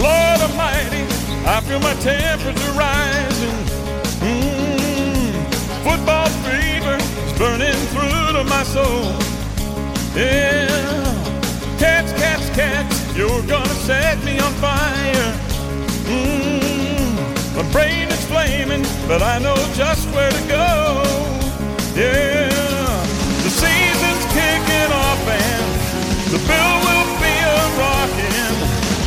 [0.00, 1.04] Lord Almighty,
[1.44, 3.58] I feel my temperature rising.
[4.24, 5.32] Mm,
[5.84, 9.12] football fever is burning through to my soul.
[10.16, 10.66] Yeah,
[11.78, 15.34] cats, cats, cats, you're gonna set me on fire.
[16.08, 21.02] Mm, my brain is flaming, but I know just where to go.
[21.94, 22.59] Yeah,
[25.26, 25.68] kicking
[26.32, 28.56] the bill will be a rockin'.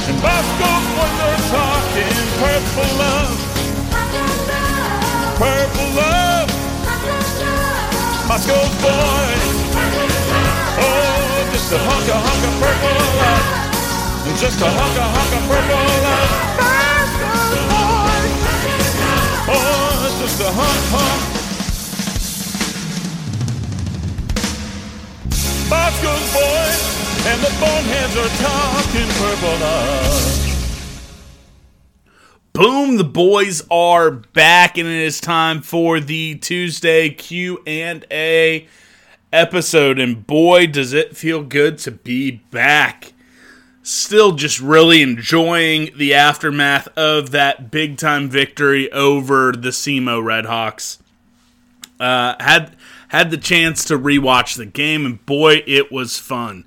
[0.10, 0.86] And Bosco's
[1.18, 3.38] they're talking purple love,
[5.40, 6.50] purple love.
[8.28, 9.54] Bosco's boys,
[10.80, 13.46] oh, just a hunk of hunk of purple love,
[14.40, 16.32] just a hunk of hunk of purple love.
[16.60, 18.34] Bosco's boys,
[19.48, 21.43] oh, just a hunk hunk.
[25.70, 30.50] Boys and the boneheads are talking purple love.
[32.52, 38.68] Boom, the boys are back and it is time for the Tuesday Q&A
[39.32, 43.14] episode and boy does it feel good to be back.
[43.82, 51.00] Still just really enjoying the aftermath of that big time victory over the SEMO Redhawks.
[52.00, 52.76] Uh, had
[53.14, 56.66] had the chance to rewatch the game and boy it was fun.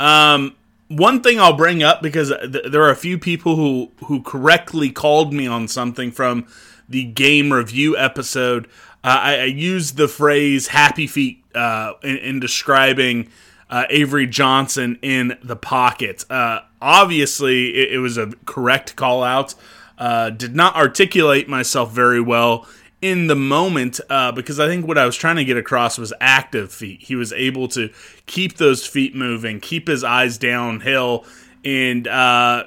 [0.00, 0.56] Um,
[0.88, 4.90] one thing I'll bring up because th- there are a few people who who correctly
[4.90, 6.46] called me on something from
[6.88, 8.66] the game review episode.
[9.04, 13.30] Uh, I, I used the phrase "happy feet" uh, in, in describing
[13.70, 16.24] uh, Avery Johnson in the pocket.
[16.28, 19.54] Uh, obviously, it, it, was a correct call out.
[19.96, 22.66] Uh, did not articulate myself very well
[23.04, 26.14] in the moment uh, because I think what I was trying to get across was
[26.22, 27.02] active feet.
[27.02, 27.90] He was able to
[28.24, 31.26] keep those feet moving, keep his eyes downhill,
[31.66, 32.64] and uh,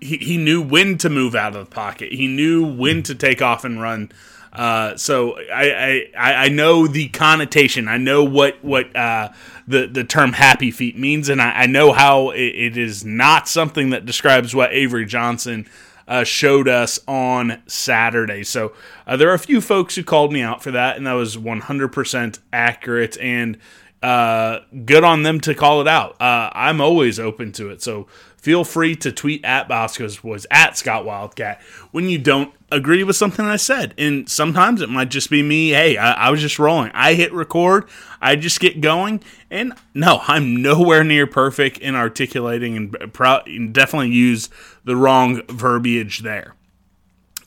[0.00, 2.12] he, he knew when to move out of the pocket.
[2.12, 4.12] He knew when to take off and run.
[4.52, 7.88] Uh, so I, I I know the connotation.
[7.88, 9.30] I know what what uh,
[9.66, 13.48] the the term "happy feet" means, and I, I know how it, it is not
[13.48, 15.68] something that describes what Avery Johnson
[16.10, 18.42] uh, showed us on Saturday.
[18.42, 18.74] So
[19.06, 21.36] uh, there are a few folks who called me out for that, and that was
[21.36, 23.56] 100% accurate and
[24.02, 26.20] uh, good on them to call it out.
[26.20, 27.80] Uh, I'm always open to it.
[27.80, 28.08] So
[28.40, 33.16] feel free to tweet at Bosco's was at Scott Wildcat when you don't agree with
[33.16, 33.94] something I said.
[33.98, 35.70] And sometimes it might just be me.
[35.70, 36.90] Hey, I, I, was just rolling.
[36.94, 37.88] I hit record.
[38.20, 39.22] I just get going.
[39.50, 44.48] And no, I'm nowhere near perfect in articulating and, pro- and definitely use
[44.84, 46.54] the wrong verbiage there.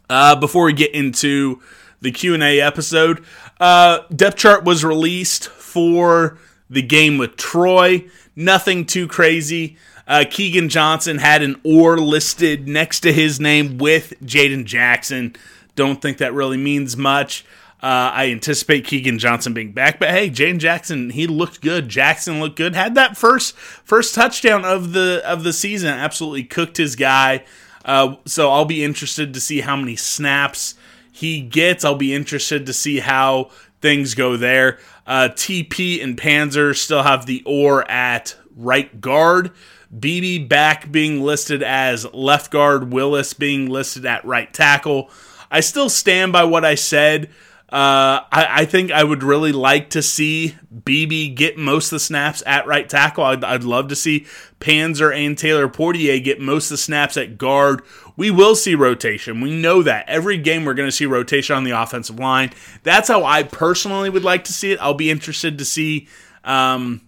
[0.09, 1.59] Uh, before we get into
[2.01, 3.25] the Q&A episode,
[3.59, 6.37] uh, depth chart was released for
[6.69, 8.05] the game with Troy.
[8.35, 9.77] Nothing too crazy.
[10.07, 15.35] Uh, Keagan Johnson had an or listed next to his name with Jaden Jackson.
[15.75, 17.45] Don't think that really means much.
[17.81, 21.89] Uh, I anticipate Keagan Johnson being back, but hey, Jaden Jackson, he looked good.
[21.89, 22.75] Jackson looked good.
[22.75, 25.89] Had that first first touchdown of the of the season.
[25.89, 27.43] Absolutely cooked his guy.
[27.83, 30.75] Uh, so I'll be interested to see how many snaps
[31.11, 31.83] he gets.
[31.83, 33.49] I'll be interested to see how
[33.81, 34.79] things go there.
[35.05, 39.51] Uh, TP and Panzer still have the or at right guard.
[39.97, 45.09] Beebe back being listed as left guard, Willis being listed at right tackle.
[45.51, 47.29] I still stand by what I said.
[47.73, 50.55] Uh, I, I, think I would really like to see
[50.85, 53.23] Beebe get most of the snaps at right tackle.
[53.23, 54.27] I'd, I'd love to see
[54.59, 57.81] Panzer and Taylor Poitier get most of the snaps at guard.
[58.15, 59.41] We will see rotation.
[59.41, 60.07] We know that.
[60.07, 62.51] Every game we're going to see rotation on the offensive line.
[62.83, 64.79] That's how I personally would like to see it.
[64.79, 66.07] I'll be interested to see
[66.43, 67.01] um,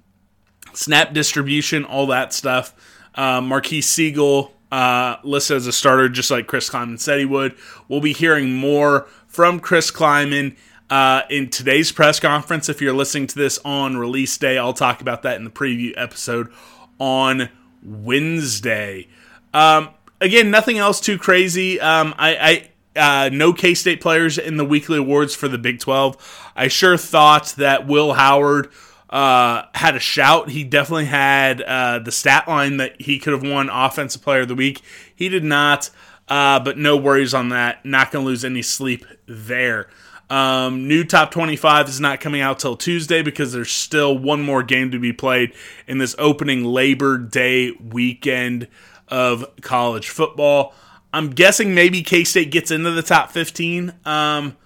[0.75, 2.73] snap distribution, all that stuff.
[3.15, 7.55] Uh, Marques Sigle uh, listed as a starter, just like Chris Klieman said he would.
[7.87, 10.55] We'll be hearing more from Chris Klieman
[10.89, 12.69] uh, in today's press conference.
[12.69, 15.93] If you're listening to this on release day, I'll talk about that in the preview
[15.95, 16.51] episode
[16.99, 17.49] on
[17.83, 19.07] Wednesday.
[19.53, 19.89] Um,
[20.19, 21.79] again, nothing else too crazy.
[21.79, 25.79] Um, I, I uh, no K State players in the weekly awards for the Big
[25.79, 26.51] 12.
[26.55, 28.69] I sure thought that Will Howard
[29.09, 30.49] uh, had a shout.
[30.49, 34.47] He definitely had uh, the stat line that he could have won Offensive Player of
[34.47, 34.81] the Week.
[35.15, 35.89] He did not,
[36.27, 37.85] uh, but no worries on that.
[37.85, 39.87] Not going to lose any sleep there.
[40.29, 44.63] Um, new top 25 is not coming out till Tuesday because there's still one more
[44.63, 45.53] game to be played
[45.87, 48.67] in this opening Labor Day weekend
[49.07, 50.73] of college football.
[51.13, 53.93] I'm guessing maybe K State gets into the top 15.
[54.03, 54.57] Um,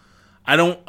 [0.46, 0.80] I don't.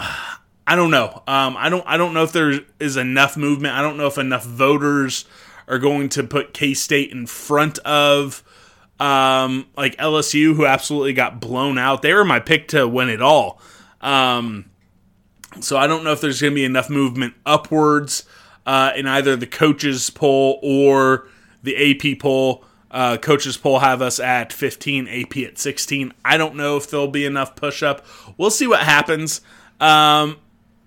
[0.66, 1.22] I don't know.
[1.26, 1.84] Um, I don't.
[1.86, 3.74] I don't know if there is enough movement.
[3.74, 5.24] I don't know if enough voters
[5.66, 8.44] are going to put K State in front of
[9.00, 12.02] um, like LSU, who absolutely got blown out.
[12.02, 13.60] They were my pick to win it all.
[14.00, 14.66] Um,
[15.60, 18.24] so I don't know if there's going to be enough movement upwards
[18.66, 21.26] uh, in either the coaches poll or
[21.62, 22.64] the AP poll.
[22.90, 26.12] Uh, coaches poll have us at 15, AP at 16.
[26.24, 28.04] I don't know if there'll be enough push up.
[28.36, 29.40] We'll see what happens.
[29.80, 30.38] Um,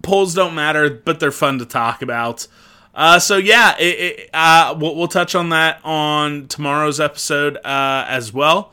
[0.04, 2.48] polls don't matter, but they're fun to talk about.
[2.94, 8.06] Uh, so yeah, it, it, uh, we'll, we'll, touch on that on tomorrow's episode uh,
[8.08, 8.72] as well.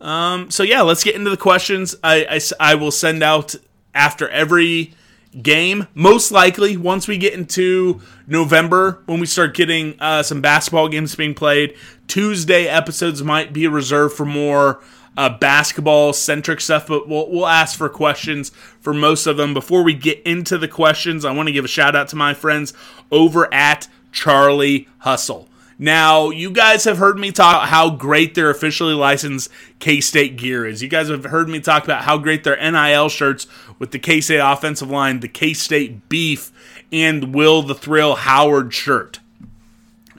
[0.00, 1.94] Um, so yeah, let's get into the questions.
[2.02, 3.54] I, I, I will send out
[3.94, 4.94] after every
[5.42, 5.88] game.
[5.94, 11.14] Most likely, once we get into November, when we start getting uh, some basketball games
[11.14, 11.76] being played,
[12.08, 14.82] Tuesday episodes might be reserved for more
[15.20, 18.48] uh, basketball centric stuff, but we'll, we'll ask for questions
[18.80, 19.52] for most of them.
[19.52, 22.32] Before we get into the questions, I want to give a shout out to my
[22.32, 22.72] friends
[23.10, 25.46] over at Charlie Hustle.
[25.78, 30.66] Now, you guys have heard me talk how great their officially licensed K State gear
[30.66, 30.82] is.
[30.82, 33.46] You guys have heard me talk about how great their NIL shirts
[33.78, 36.50] with the K State offensive line, the K State beef,
[36.90, 39.20] and Will the Thrill Howard shirt.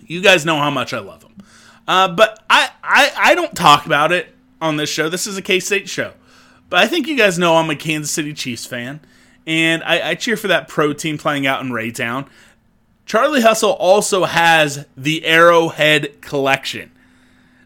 [0.05, 1.33] You guys know how much I love them.
[1.87, 5.09] Uh, but I, I, I don't talk about it on this show.
[5.09, 6.13] This is a K State show.
[6.69, 9.01] But I think you guys know I'm a Kansas City Chiefs fan.
[9.45, 12.27] And I, I cheer for that pro team playing out in Raytown.
[13.05, 16.91] Charlie Hustle also has the Arrowhead collection.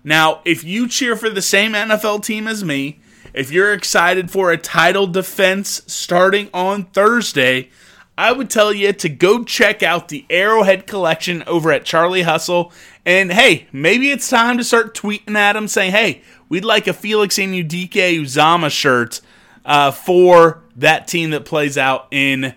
[0.03, 2.99] Now, if you cheer for the same NFL team as me,
[3.33, 7.69] if you're excited for a title defense starting on Thursday,
[8.17, 12.71] I would tell you to go check out the Arrowhead collection over at Charlie Hustle.
[13.05, 16.93] And hey, maybe it's time to start tweeting at him saying, hey, we'd like a
[16.93, 19.19] Felix Anudike-Uzomah shirt
[19.65, 22.55] uh, for that team that plays out in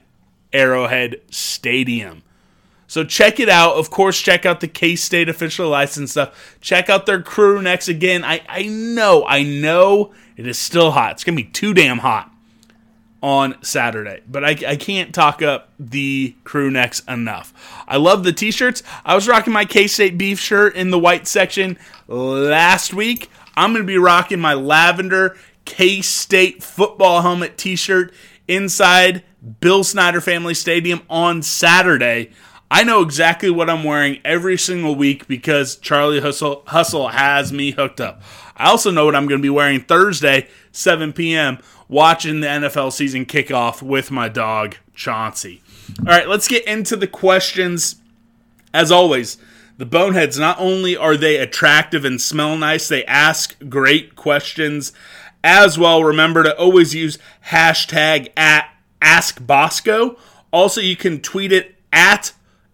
[0.52, 2.22] Arrowhead Stadium.
[2.86, 3.74] So check it out.
[3.74, 6.56] Of course, check out the K State official license stuff.
[6.60, 8.24] Check out their crew necks again.
[8.24, 11.12] I, I know, I know it is still hot.
[11.12, 12.32] It's going to be too damn hot
[13.22, 17.52] on Saturday, but I, I can't talk up the crew necks enough.
[17.88, 18.82] I love the t shirts.
[19.04, 23.30] I was rocking my K State beef shirt in the white section last week.
[23.56, 28.12] I'm going to be rocking my lavender K State football helmet t shirt
[28.46, 29.24] inside
[29.60, 32.30] Bill Snyder Family Stadium on Saturday.
[32.70, 37.70] I know exactly what I'm wearing every single week because Charlie Hustle, Hustle has me
[37.70, 38.20] hooked up.
[38.58, 42.92] I also know what I'm going to be wearing Thursday, 7 p.m., watching the NFL
[42.92, 45.62] season kickoff with my dog, Chauncey.
[46.00, 47.96] All right, let's get into the questions.
[48.74, 49.38] As always,
[49.78, 54.92] the Boneheads, not only are they attractive and smell nice, they ask great questions
[55.42, 56.02] as well.
[56.02, 60.18] Remember to always use hashtag at AskBosco.
[60.50, 62.32] Also, you can tweet it at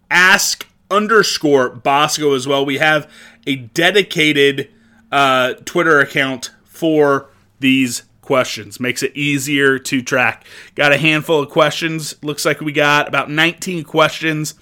[0.09, 2.65] ask underscore Bosco as well.
[2.65, 3.09] We have
[3.45, 4.71] a dedicated
[5.11, 8.79] uh, Twitter account for these questions.
[8.79, 10.45] Makes it easier to track.
[10.75, 12.15] Got a handful of questions.
[12.23, 14.55] Looks like we got about 19 questions.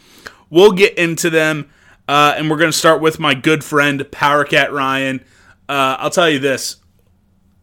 [0.50, 1.70] We'll get into them,
[2.08, 5.22] uh, and we're going to start with my good friend Powercat Ryan.
[5.68, 6.78] Uh, I'll tell you this: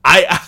[0.04, 0.40] I,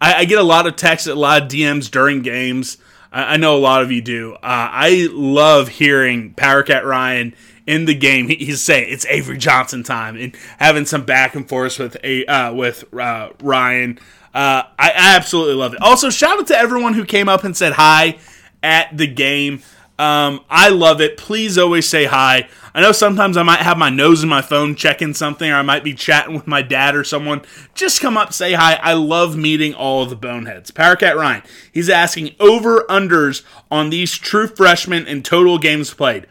[0.00, 2.76] I I get a lot of texts, a lot of DMs during games
[3.16, 4.34] I know a lot of you do.
[4.34, 7.34] Uh, I love hearing Powercat Ryan
[7.66, 11.48] in the game, he, he's saying it's Avery Johnson time and having some back and
[11.48, 13.98] forth with a uh, with uh, Ryan.
[14.32, 15.80] Uh, I, absolutely love it.
[15.80, 18.18] Also, shout out to everyone who came up and said hi
[18.62, 19.62] at the game.
[19.98, 21.16] Um, I love it.
[21.16, 22.46] Please always say hi.
[22.74, 25.62] I know sometimes I might have my nose in my phone checking something, or I
[25.62, 27.40] might be chatting with my dad or someone.
[27.74, 28.74] Just come up, say hi.
[28.74, 30.70] I love meeting all of the boneheads.
[30.70, 31.42] Powercat Ryan,
[31.72, 36.26] he's asking over unders on these true freshmen and total games played.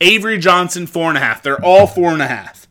[0.00, 1.42] Avery Johnson, four and a half.
[1.42, 2.66] They're all four and a half.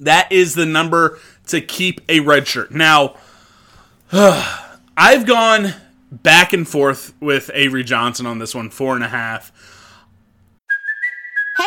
[0.00, 2.72] That is the number to keep a red shirt.
[2.72, 3.16] Now,
[4.12, 5.74] I've gone
[6.10, 9.52] back and forth with Avery Johnson on this one, four and a half.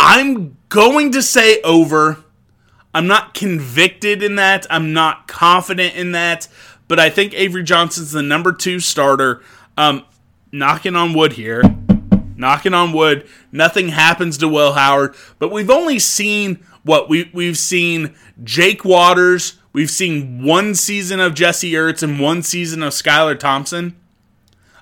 [0.00, 2.22] I'm going to say over.
[2.94, 4.64] I'm not convicted in that.
[4.70, 6.46] I'm not confident in that.
[6.86, 9.42] But I think Avery Johnson's the number two starter.
[9.76, 10.04] Um,
[10.52, 11.62] knocking on wood here.
[12.36, 13.26] Knocking on wood.
[13.50, 15.16] Nothing happens to Will Howard.
[15.40, 18.14] But we've only seen what we we've seen
[18.44, 19.58] Jake Waters.
[19.72, 23.96] We've seen one season of Jesse Ertz and one season of Skylar Thompson.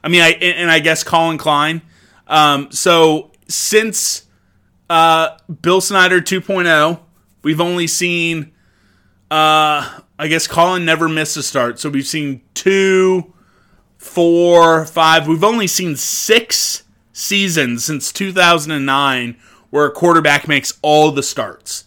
[0.04, 1.80] I mean, I and I guess Collin Klein.
[2.26, 4.25] Um, so since
[4.88, 7.00] uh, Bill Snyder 2.0.
[7.42, 8.52] We've only seen,
[9.30, 11.78] uh, I guess Collin never missed a start.
[11.78, 13.32] So we've seen two,
[13.98, 15.26] four, five.
[15.28, 19.36] We've only seen six seasons since 2009
[19.70, 21.84] where a quarterback makes all the starts.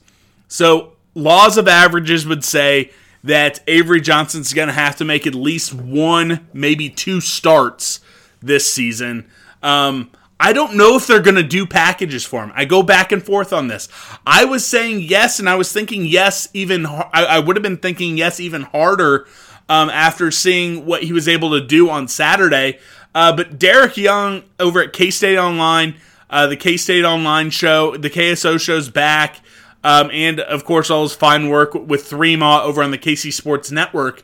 [0.48, 2.92] So laws of averages would say
[3.24, 8.00] that Avery Johnson's going to have to make at least one, maybe two starts
[8.42, 9.30] this season.
[9.62, 12.52] Um, I don't know if they're going to do packages for him.
[12.56, 13.90] I go back and forth on this.
[14.26, 17.78] I was saying yes, and I was thinking yes, even I, I would have been
[17.78, 19.28] thinking yes even harder
[19.68, 22.80] um, after seeing what he was able to do on Saturday.
[23.14, 25.96] Uh, but Derek Young over at K State Online,
[26.30, 29.42] uh, the K State Online show, the KSO show's back,
[29.84, 33.34] um, and of course all his fine work with Three Ma over on the KC
[33.34, 34.24] Sports Network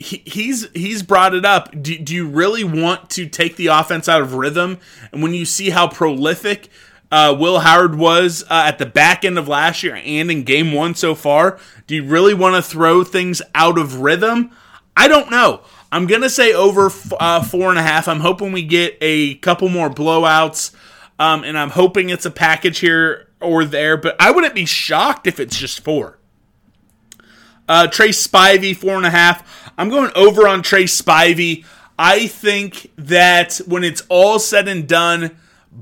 [0.00, 1.70] he, he's he's brought it up.
[1.70, 4.78] Do, do you really want to take the offense out of rhythm?
[5.12, 6.70] And when you see how prolific
[7.12, 10.72] uh, Will Howard was uh, at the back end of last year and in game
[10.72, 14.50] one so far, do you really want to throw things out of rhythm?
[14.96, 15.60] I don't know.
[15.92, 18.08] I'm going to say over f- uh, four and a half.
[18.08, 20.74] I'm hoping we get a couple more blowouts,
[21.18, 25.26] um, and I'm hoping it's a package here or there, but I wouldn't be shocked
[25.26, 26.18] if it's just four.
[27.68, 29.69] Uh, Trey Spivey, four and a half.
[29.80, 31.64] I'm going over on Trey Spivey.
[31.98, 35.38] I think that when it's all said and done,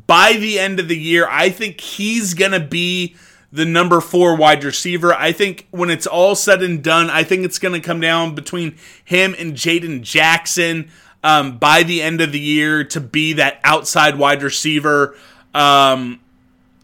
[0.06, 3.16] by the end of the year, I think he's going to be
[3.50, 5.12] the number four wide receiver.
[5.12, 8.36] I think when it's all said and done, I think it's going to come down
[8.36, 10.92] between him and Jaden Jackson
[11.24, 15.16] um, by the end of the year to be that outside wide receiver.
[15.52, 16.20] Um,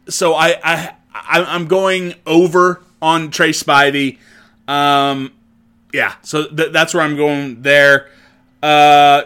[0.09, 4.19] so I, I, I am going over on Trey Spivey.
[4.67, 5.31] Um,
[5.95, 8.09] yeah, so th- that's where I'm going there.
[8.61, 9.23] Uh,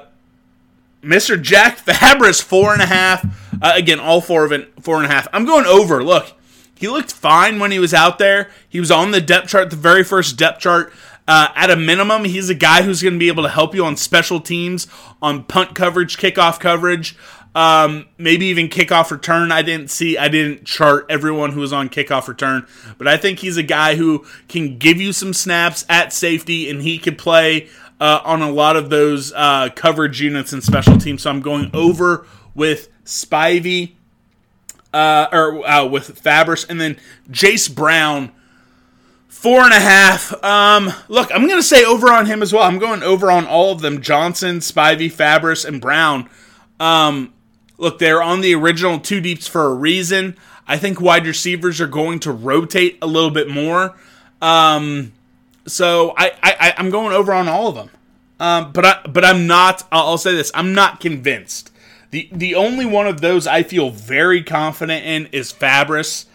[1.02, 1.40] Mr.
[1.40, 3.24] Jack Fabris, four and a half.
[3.62, 5.26] Uh, again, all four of it, four and a half.
[5.32, 6.04] I'm going over.
[6.04, 6.34] Look,
[6.74, 8.50] he looked fine when he was out there.
[8.68, 10.92] He was on the depth chart, the very first depth chart.
[11.26, 13.84] Uh, at a minimum, he's a guy who's going to be able to help you
[13.84, 14.86] on special teams,
[15.22, 17.16] on punt coverage, kickoff coverage
[17.58, 19.50] um, maybe even kickoff return.
[19.50, 22.64] I didn't see, I didn't chart everyone who was on kickoff return,
[22.98, 26.82] but I think he's a guy who can give you some snaps at safety, and
[26.82, 27.68] he could play
[28.00, 31.22] uh, on a lot of those uh, coverage units and special teams.
[31.22, 33.94] So I'm going over with Spivey,
[34.94, 36.96] uh, or uh, with Fabris, and then
[37.28, 38.30] Jayce Brown.
[39.26, 40.32] Four and a half.
[40.44, 42.64] Um, look, I'm going to say over on him as well.
[42.64, 46.28] I'm going over on all of them: Johnson, Spivey, Fabris, and Brown.
[46.80, 47.32] Um,
[47.78, 50.36] Look, they're on the original two deeps for a reason.
[50.66, 53.96] I think wide receivers are going to rotate a little bit more.
[54.42, 55.12] Um,
[55.66, 57.90] so I, I I'm going over on all of them.
[58.40, 59.86] Um, but I but I'm not.
[59.90, 61.72] I'll say this: I'm not convinced.
[62.10, 66.26] the The only one of those I feel very confident in is Fabris.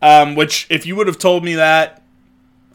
[0.00, 2.02] Um, which, if you would have told me that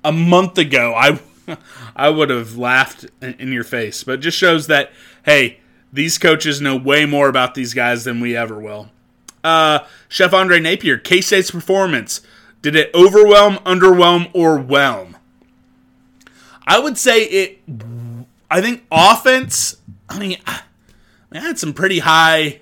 [0.04, 1.20] a month ago, I
[1.96, 4.04] I would have laughed in your face.
[4.04, 4.92] But just shows that
[5.26, 5.60] hey,
[5.92, 8.90] these coaches know way more about these guys than we ever will.
[9.44, 9.80] uh,
[10.10, 12.22] Chef Andre Napier, K State's performance.
[12.62, 15.16] Did it overwhelm, underwhelm, or whelm?
[16.66, 17.60] I would say it.
[18.52, 19.78] I think offense.
[20.10, 20.62] I mean, I
[21.32, 22.62] had some pretty high,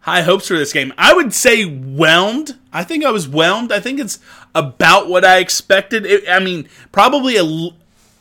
[0.00, 0.92] high hopes for this game.
[0.96, 2.58] I would say whelmed.
[2.72, 3.70] I think I was whelmed.
[3.70, 4.18] I think it's
[4.54, 6.06] about what I expected.
[6.06, 7.44] It, I mean, probably a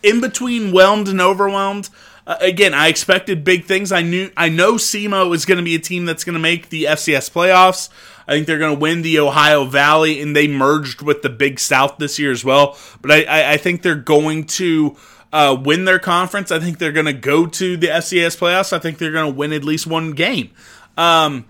[0.04, 1.90] in between whelmed and overwhelmed.
[2.28, 3.92] Uh, again, I expected big things.
[3.92, 6.70] I knew I know SEMO is going to be a team that's going to make
[6.70, 7.90] the FCS playoffs.
[8.28, 11.60] I think they're going to win the Ohio Valley, and they merged with the Big
[11.60, 12.78] South this year as well.
[13.02, 14.98] But I, I, I think they're going to
[15.32, 16.52] uh, win their conference.
[16.52, 18.74] I think they're going to go to the FCS playoffs.
[18.74, 20.50] I think they're going to win at least one game.
[20.98, 21.46] Um,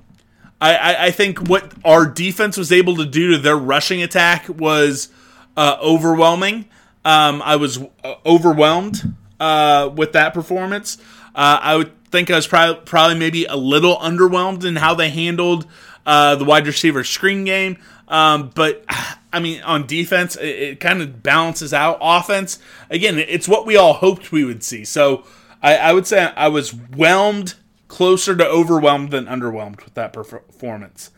[0.59, 4.49] I, I, I, think what our defense was able to do to their rushing attack
[4.49, 5.09] was
[5.55, 6.65] uh, overwhelming.
[7.03, 10.97] Um, I was uh, overwhelmed uh, with that performance.
[11.33, 15.09] Uh, I would think I was probably, probably maybe a little underwhelmed in how they
[15.09, 15.67] handled
[16.05, 17.77] uh, the wide receiver screen game.
[18.07, 18.85] Um, but
[19.33, 21.97] I mean, on defense, it, it kind of balances out.
[22.01, 24.85] Offense, again, it's what we all hoped we would see.
[24.85, 25.25] So
[25.61, 27.55] I, I would say I was whelmed,
[27.87, 31.11] closer to overwhelmed than underwhelmed with that performance.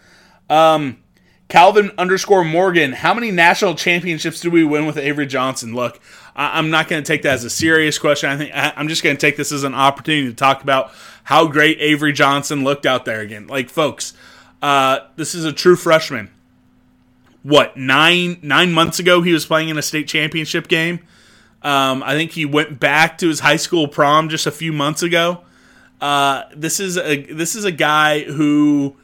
[0.49, 1.03] Um,
[1.49, 5.73] Calvin underscore Morgan, how many national championships do we win with Avery Johnson?
[5.73, 5.99] Look,
[6.37, 8.29] I, am not going to take that as a serious question.
[8.29, 10.91] I think I, I'm just going to take this as an opportunity to talk about
[11.23, 13.47] how great Avery Johnson looked out there again.
[13.47, 14.13] Like, folks,
[14.61, 16.29] uh, this is a true freshman.
[17.43, 20.99] What nine nine months ago he was playing in a state championship game.
[21.61, 25.01] Um, I think he went back to his high school prom just a few months
[25.01, 25.41] ago.
[26.01, 28.95] Uh, this is a this is a guy who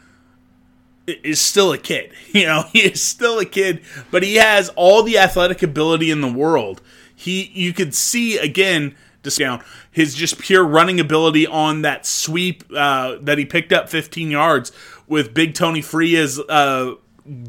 [1.08, 2.12] is still a kid.
[2.34, 6.22] You know, he is still a kid, but he has all the athletic ability in
[6.22, 6.82] the world.
[7.16, 13.16] He you could see again down his just pure running ability on that sweep uh,
[13.22, 14.72] that he picked up 15 yards
[15.08, 16.96] with Big Tony Frias uh,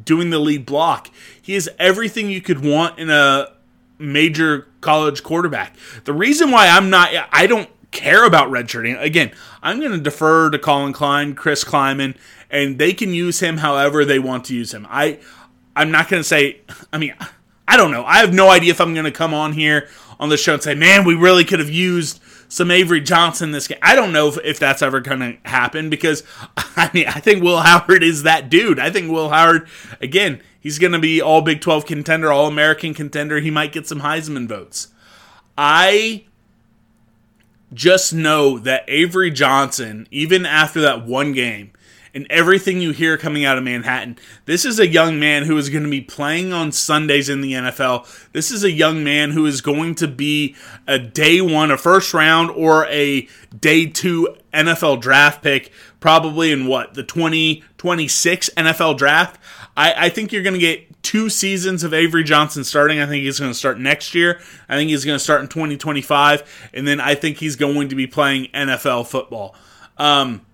[0.04, 1.10] doing the lead block.
[1.40, 3.48] He is everything you could want in a
[3.98, 5.76] major college quarterback.
[6.04, 9.00] The reason why I'm not, I don't care about redshirting.
[9.00, 12.16] Again, I'm going to defer to Collin Klein, Chris Klieman,
[12.50, 14.86] and they can use him however they want to use him.
[14.90, 15.18] I,
[15.74, 16.60] I'm not going to say.
[16.92, 17.14] I mean,
[17.66, 18.04] I don't know.
[18.04, 19.88] I have no idea if I'm going to come on here
[20.20, 23.66] on the show and say, "Man, we really could have used some Avery Johnson this
[23.66, 23.78] game.
[23.82, 26.22] I don't know if, if that's ever going to happen because
[26.56, 28.78] I mean I think Will Howard is that dude.
[28.78, 29.68] I think Will Howard
[30.00, 33.40] again he's going to be all Big 12 contender, all American contender.
[33.40, 34.88] He might get some Heisman votes.
[35.56, 36.24] I
[37.72, 41.72] just know that Avery Johnson, even after that one game,
[42.14, 44.16] and everything you hear coming out of Manhattan.
[44.44, 47.52] This is a young man who is going to be playing on Sundays in the
[47.52, 48.30] NFL.
[48.32, 50.54] This is a young man who is going to be
[50.86, 56.66] a day one, a first round, or a day two NFL draft pick, probably in
[56.66, 59.40] what, the 2026 NFL draft.
[59.76, 63.00] I, I think you're going to get two seasons of Avery Johnson starting.
[63.00, 64.40] I think he's going to start next year.
[64.68, 66.70] I think he's going to start in 2025.
[66.72, 69.54] And then I think he's going to be playing NFL football.
[69.98, 70.44] Um,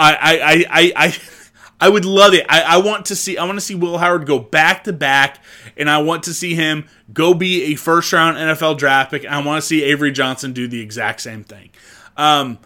[0.00, 1.18] I I I I,
[1.80, 2.46] I would love it.
[2.48, 5.42] I, I want to see I want to see Will Howard go back to back,
[5.76, 9.24] and I want to see him go be a first round NFL draft pick.
[9.24, 11.70] I want to see Avery Johnson do the exact same thing.
[12.16, 12.58] Um,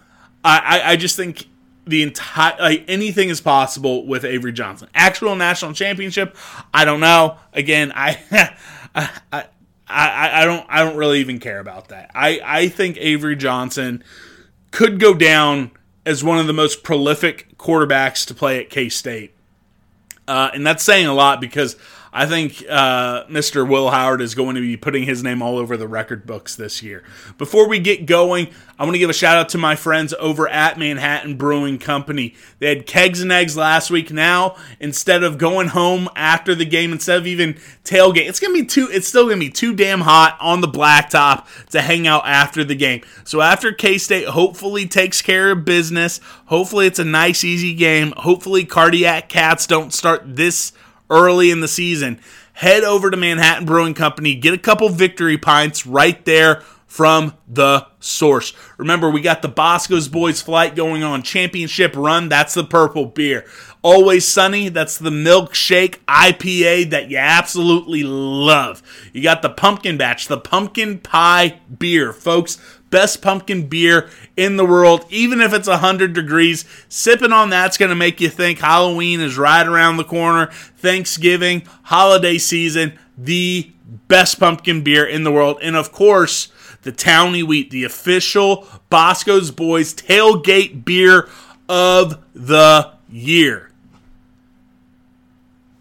[0.44, 1.46] I, I, I just think
[1.86, 4.88] the entire like anything is possible with Avery Johnson.
[4.94, 6.36] Actual national championship,
[6.72, 7.36] I don't know.
[7.52, 8.20] Again, I,
[8.94, 12.10] I, I, I, don't I don't really even care about that.
[12.14, 14.02] I, I think Avery Johnson
[14.70, 15.70] could go down
[16.06, 19.32] as one of the most prolific quarterbacks to play at K State.
[20.26, 21.76] Uh, and that's saying a lot because
[22.16, 23.68] I think uh, Mr.
[23.68, 26.80] Will Howard is going to be putting his name all over the record books this
[26.80, 27.02] year.
[27.38, 30.48] Before we get going, I want to give a shout out to my friends over
[30.48, 32.36] at Manhattan Brewing Company.
[32.60, 34.12] They had kegs and eggs last week.
[34.12, 38.64] Now, instead of going home after the game, instead of even tailgate, it's gonna be
[38.64, 38.88] too.
[38.92, 42.76] It's still gonna be too damn hot on the blacktop to hang out after the
[42.76, 43.02] game.
[43.24, 48.12] So after K State hopefully takes care of business, hopefully it's a nice easy game.
[48.18, 50.72] Hopefully cardiac cats don't start this
[51.10, 52.20] early in the season,
[52.54, 57.84] head over to Manhattan Brewing Company, get a couple victory pints right there from the
[57.98, 58.52] source.
[58.78, 62.28] Remember, we got the Bosco's Boys flight going on, championship run.
[62.28, 63.44] That's the purple beer.
[63.82, 68.80] Always Sunny, that's the milkshake IPA that you absolutely love.
[69.12, 72.58] You got the pumpkin batch, the pumpkin pie beer, folks
[72.94, 76.64] best pumpkin beer in the world, even if it's 100 degrees.
[76.88, 80.46] Sipping on that's going to make you think Halloween is right around the corner,
[80.78, 83.72] Thanksgiving, holiday season, the
[84.06, 85.58] best pumpkin beer in the world.
[85.60, 86.52] And of course,
[86.82, 91.28] the Towny Wheat, the official Bosco's Boys tailgate beer
[91.68, 93.72] of the year.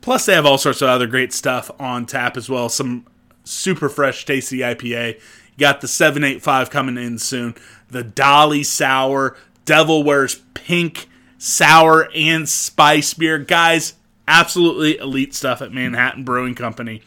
[0.01, 2.69] Plus, they have all sorts of other great stuff on tap as well.
[2.69, 3.05] Some
[3.43, 5.19] super fresh, tasty IPA.
[5.57, 7.55] Got the 785 coming in soon.
[7.89, 13.37] The Dolly Sour, Devil Wears Pink, Sour, and Spice Beer.
[13.39, 13.93] Guys,
[14.27, 17.01] absolutely elite stuff at Manhattan Brewing Company.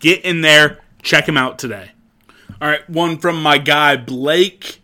[0.00, 1.92] Get in there, check them out today.
[2.60, 4.80] All right, one from my guy Blake.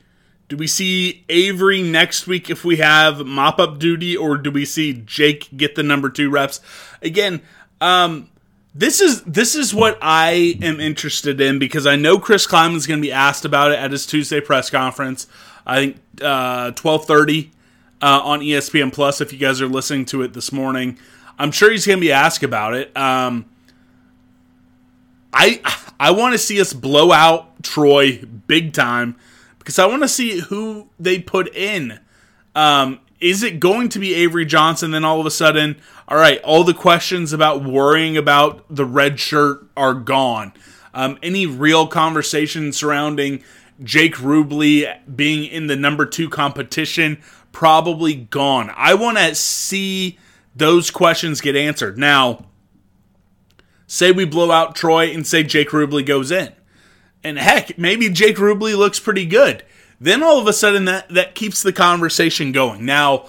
[0.49, 4.65] Do we see Avery next week if we have mop up duty, or do we
[4.65, 6.61] see Jake get the number two reps?
[7.03, 7.41] Again,
[7.81, 8.30] um,
[8.75, 13.01] this is this is what I am interested in because I know Chris Klieman's going
[13.01, 15.27] to be asked about it at his Tuesday press conference.
[15.67, 17.51] I think uh, twelve thirty
[18.01, 19.21] uh, on ESPN Plus.
[19.21, 20.99] If you guys are listening to it this morning,
[21.39, 22.97] I'm sure he's going to be asked about it.
[22.97, 23.47] Um,
[25.33, 25.61] I
[25.99, 29.17] I want to see us blow out Troy big time
[29.59, 31.99] because I want to see who they put in.
[32.55, 34.91] Um, is it going to be Avery Johnson?
[34.91, 39.21] Then all of a sudden, all right, all the questions about worrying about the red
[39.21, 40.53] shirt are gone.
[40.93, 43.45] Um, any real conversation surrounding
[43.83, 48.73] Jake Rubley being in the number two competition probably gone.
[48.77, 50.19] I want to see
[50.55, 51.99] those questions get answered.
[51.99, 52.47] Now,
[53.87, 56.53] say we blow out Troy and say Jake Rubley goes in.
[57.23, 59.63] And heck, maybe Jake Rubley looks pretty good.
[60.01, 62.85] Then all of a sudden that, that keeps the conversation going.
[62.87, 63.27] Now,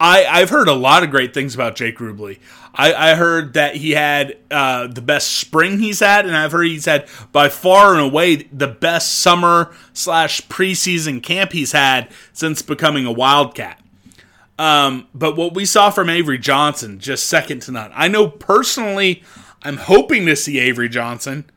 [0.00, 2.38] I, I've heard a lot of great things about Jake Rubley.
[2.74, 6.66] I, I heard that he had uh, the best spring he's had, and I've heard
[6.66, 12.62] he's had by far and away the best summer slash preseason camp he's had since
[12.62, 13.80] becoming a Wildcat.
[14.58, 17.92] Um, but what we saw from Avery Johnson, just second to none.
[17.94, 19.22] I know personally,
[19.62, 21.50] I'm hoping to see Avery Johnson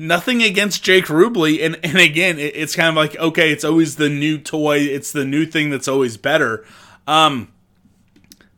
[0.00, 3.96] nothing against Jake Rubley, and and again, it, it's kind of like okay, it's always
[3.96, 6.64] the new toy, it's the new thing that's always better.
[7.06, 7.52] Um,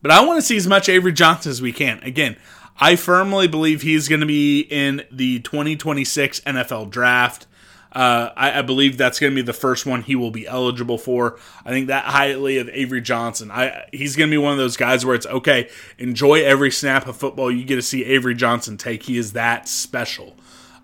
[0.00, 2.02] but I want to see as much Avery Johnson as we can.
[2.02, 2.36] Again,
[2.78, 7.46] I firmly believe he's going to be in the 2026 NFL draft.
[7.92, 10.96] Uh, I, I, believe that's going to be the first one he will be eligible
[10.96, 11.38] for.
[11.62, 13.50] I think that highly of Avery Johnson.
[13.50, 15.68] I he's going to be one of those guys where it's okay.
[15.98, 19.02] Enjoy every snap of football you get to see Avery Johnson take.
[19.02, 20.36] He is that special.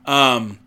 [0.08, 0.58] Um,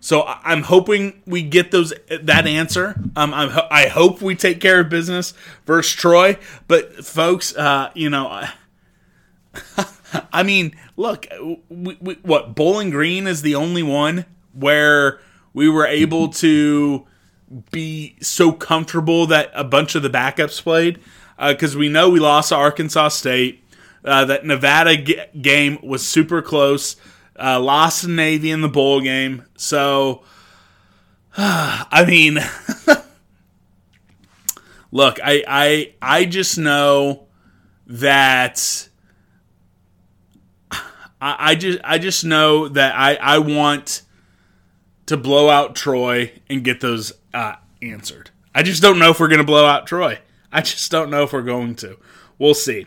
[0.00, 2.98] so I'm hoping we get those that answer.
[3.14, 5.34] Um, I'm, i hope we take care of business
[5.66, 6.38] versus Troy.
[6.66, 8.46] But folks, uh, you know,
[10.32, 11.26] I mean, look,
[11.68, 14.24] we, we, what Bowling Green is the only one
[14.54, 15.20] where
[15.52, 17.06] we were able to
[17.70, 20.98] be so comfortable that a bunch of the backups played
[21.46, 23.62] because uh, we know we lost to Arkansas State.
[24.02, 26.96] Uh, that Nevada g- game was super close.
[27.40, 29.44] Uh, lost to Navy in the bowl game.
[29.56, 30.22] So,
[31.36, 32.38] I mean,
[34.92, 37.26] look, I, I, I just know
[37.86, 38.88] that.
[40.70, 40.80] I,
[41.20, 44.02] I just, I just know that I, I want
[45.06, 48.30] to blow out Troy and get those uh, answered.
[48.54, 50.18] I just don't know if we're going to blow out Troy.
[50.52, 51.98] I just don't know if we're going to.
[52.38, 52.86] We'll see.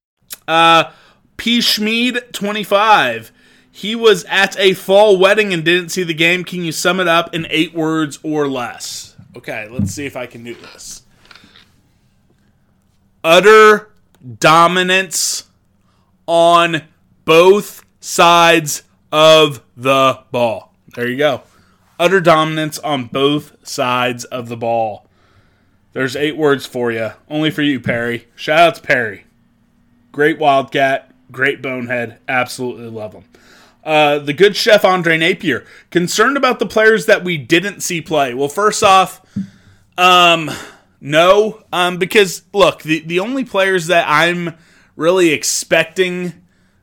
[0.47, 0.91] Uh,
[1.37, 1.61] P.
[1.61, 3.31] Schmid, 25.
[3.71, 6.43] He was at a fall wedding and didn't see the game.
[6.43, 9.15] Can you sum it up in eight words or less?
[9.35, 11.03] Okay, let's see if I can do this.
[13.23, 13.91] Utter
[14.39, 15.45] dominance
[16.27, 16.83] on
[17.23, 20.73] both sides of the ball.
[20.95, 21.43] There you go.
[21.99, 25.07] Utter dominance on both sides of the ball.
[25.93, 27.11] There's eight words for you.
[27.29, 28.27] Only for you, Perry.
[28.35, 29.25] Shout out to Perry.
[30.11, 32.19] Great Wildcat, great Bonehead.
[32.27, 33.23] Absolutely love him.
[33.83, 38.33] Uh, the good chef Andre Napier concerned about the players that we didn't see play.
[38.33, 39.21] Well, first off,
[39.97, 40.51] um,
[40.99, 44.55] no, um, because look, the the only players that I'm
[44.95, 46.33] really expecting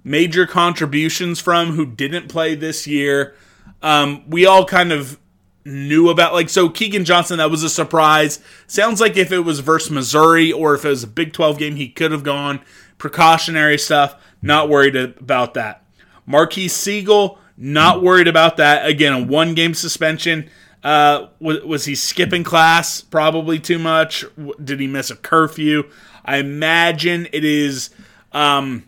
[0.02, 3.36] major contributions from who didn't play this year,
[3.82, 5.20] um, we all kind of
[5.64, 6.32] knew about.
[6.32, 8.40] Like, so Keagan Johnson, that was a surprise.
[8.66, 11.76] Sounds like if it was versus Missouri or if it was a Big 12 game,
[11.76, 12.60] he could have gone
[12.98, 14.16] precautionary stuff.
[14.42, 15.84] Not worried about that.
[16.26, 18.86] Marques Sigle, not worried about that.
[18.86, 20.50] Again, a one game suspension.
[20.84, 23.00] Uh, was, was he skipping class?
[23.00, 24.24] Probably too much.
[24.62, 25.90] Did he miss a curfew?
[26.24, 27.90] I imagine it is
[28.32, 28.84] um,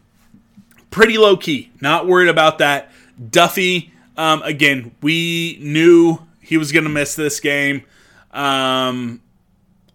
[0.90, 1.70] pretty low key.
[1.81, 2.92] Not worried about that.
[3.31, 7.85] Duffy, um, again, we knew he was going to miss this game.
[8.31, 9.23] Um,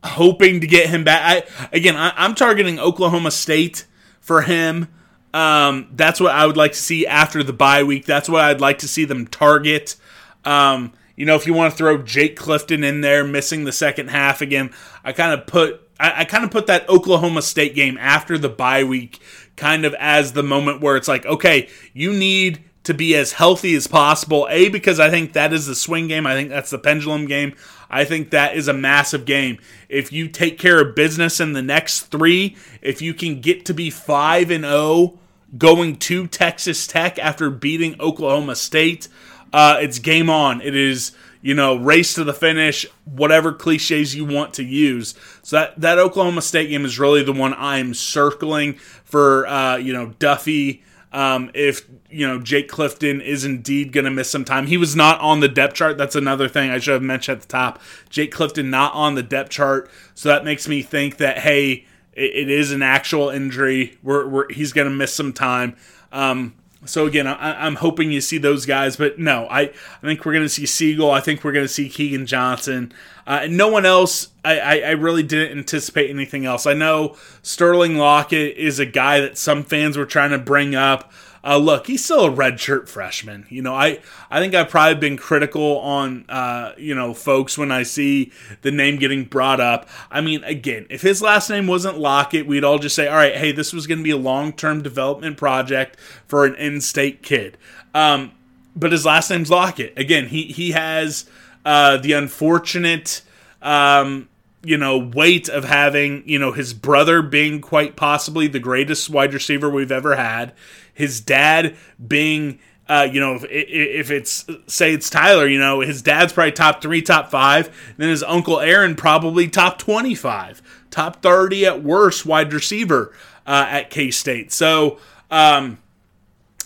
[0.04, 1.22] hoping to get him back.
[1.24, 3.86] I, again, I, am targeting Oklahoma State
[4.26, 4.90] for him.
[5.34, 8.06] Um, that's what I would like to see after the bye week.
[8.06, 9.96] That's what I'd like to see them target.
[10.44, 14.10] Um, you know, if you want to throw Jake Clifton in there, missing the second
[14.10, 14.72] half again,
[15.04, 18.50] I kind of put I, I kind of put that Oklahoma State game after the
[18.50, 19.20] bye week
[19.56, 23.76] kind of as the moment where it's like, okay, you need to be as healthy
[23.76, 24.48] as possible.
[24.50, 26.26] A, because I think that is the swing game.
[26.26, 27.56] I think that's the pendulum game.
[27.90, 29.58] I think that is a massive game.
[29.90, 33.74] If you take care of business in the next three, if you can get to
[33.74, 35.20] be 5 and 0
[35.58, 39.08] going to Texas Tech after beating Oklahoma State,
[39.54, 40.62] uh, it's game on.
[40.62, 45.14] It is you know race to the finish, whatever cliches you want to use.
[45.44, 49.48] So that that Oklahoma State game is really the one I'm circling for.
[49.48, 50.84] Uh, you know Duffy.
[51.16, 54.98] Um, if you know Jake Clifton is indeed going to miss some time, he was
[54.98, 55.98] not on the depth chart.
[55.98, 57.82] That's another thing I should have mentioned at the top.
[58.10, 62.36] Jake Clifton not on the depth chart, so that makes me think that hey, it,
[62.36, 63.98] it is an actual injury.
[64.04, 65.78] We're, we're he's going to miss some time.
[66.12, 66.54] Um,
[66.86, 70.34] so again, I, am hoping you see those guys, but no, I, I think we're
[70.34, 71.12] going to see Sigle.
[71.12, 72.94] I think we're going to see Keagan Johnson,
[73.28, 74.30] uh, no one else.
[74.44, 76.68] I, I, I, really didn't anticipate anything else.
[76.68, 81.12] I know Sterling Lockett is a guy that some fans were trying to bring up.
[81.46, 83.46] Uh, look, he's still a redshirt freshman.
[83.50, 84.00] You know, I,
[84.32, 88.32] I think I've probably been critical on, uh, you know, folks when I see
[88.64, 89.88] the name getting brought up.
[90.10, 93.36] I mean, again, if his last name wasn't Lockett, we'd all just say, all right,
[93.36, 97.22] hey, this was going to be a long term development project for an in state
[97.22, 97.58] kid.
[97.94, 98.32] Um,
[98.76, 99.98] but his last name's Lockett.
[99.98, 101.30] Again, he, he has
[101.64, 103.22] uh, the unfortunate.
[103.62, 104.30] Um,
[104.66, 109.34] you know, weight of having, you know, his brother being quite possibly the greatest wide
[109.34, 110.54] receiver we've ever had
[110.96, 111.76] his dad
[112.06, 116.52] being uh, you know, if, if, it's say it's Tyler, you know, his dad's probably
[116.52, 117.76] top three, top five.
[117.98, 123.12] Then his uncle Aaron probably top twenty-five, top thirty at worst wide receiver
[123.48, 124.52] uh, at K State.
[124.52, 125.00] So,
[125.32, 125.80] um,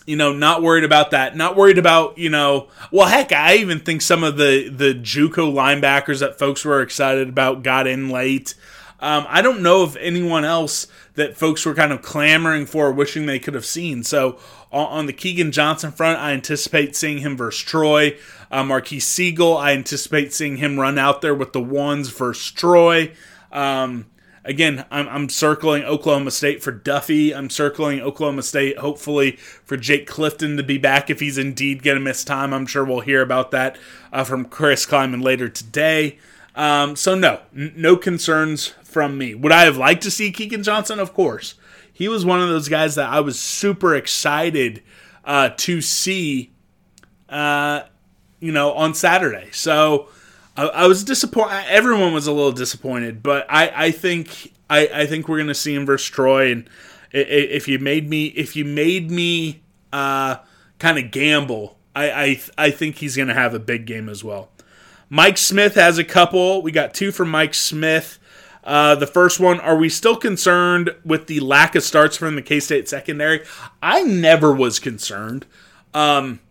[0.10, 1.38] you know, not worried about that.
[1.38, 2.68] Not worried about you know.
[2.92, 7.30] Well, heck, I even think some of the the JUCO linebackers that folks were excited
[7.30, 8.56] about got in late.
[9.00, 13.28] Um, I don't know if anyone else that folks were kind of clamoring for, wishing
[13.28, 14.04] they could have seen.
[14.04, 14.40] So
[14.72, 18.18] on the Keagan Johnson front, I anticipate seeing him versus Troy.
[18.52, 23.12] Uh, Marques Sigle, I anticipate seeing him run out there with the ones versus Troy.
[23.52, 24.08] Um,
[24.50, 27.34] again, I'm, I'm, circling Oklahoma State for Duffy.
[27.34, 29.34] I'm circling Oklahoma State, hopefully,
[29.64, 32.52] for Jake Clifton to be back if he's indeed going to miss time.
[32.52, 33.78] I'm sure we'll hear about that
[34.12, 36.18] uh, from Chris Klieman later today.
[36.56, 39.36] Um, so, no, n- no concerns from me.
[39.36, 41.00] Would I have liked to see Keagan Johnson?
[41.00, 41.54] Of course.
[41.94, 44.82] He was one of those guys that I was super excited
[45.24, 46.52] uh, to see,
[47.30, 47.84] uh,
[48.40, 49.50] you know, on Saturday.
[49.52, 50.10] So
[50.60, 51.64] I, I, was disappointed.
[51.70, 55.74] Everyone was a little disappointed, but I, I think I, I think we're gonna see
[55.74, 56.52] him versus Troy.
[56.52, 56.70] And
[57.12, 59.62] if you made me, if you made me
[59.94, 60.38] uh,
[60.78, 64.50] kind of gamble, I, I I think he's gonna have a big game as well.
[65.10, 66.62] Mike Smith has a couple.
[66.62, 68.20] We got two from Mike Smith.
[68.62, 72.42] Uh, the first one, are we still concerned with the lack of starts from the
[72.42, 73.46] K State secondary?
[73.82, 75.46] I never was concerned.
[75.94, 76.42] Um,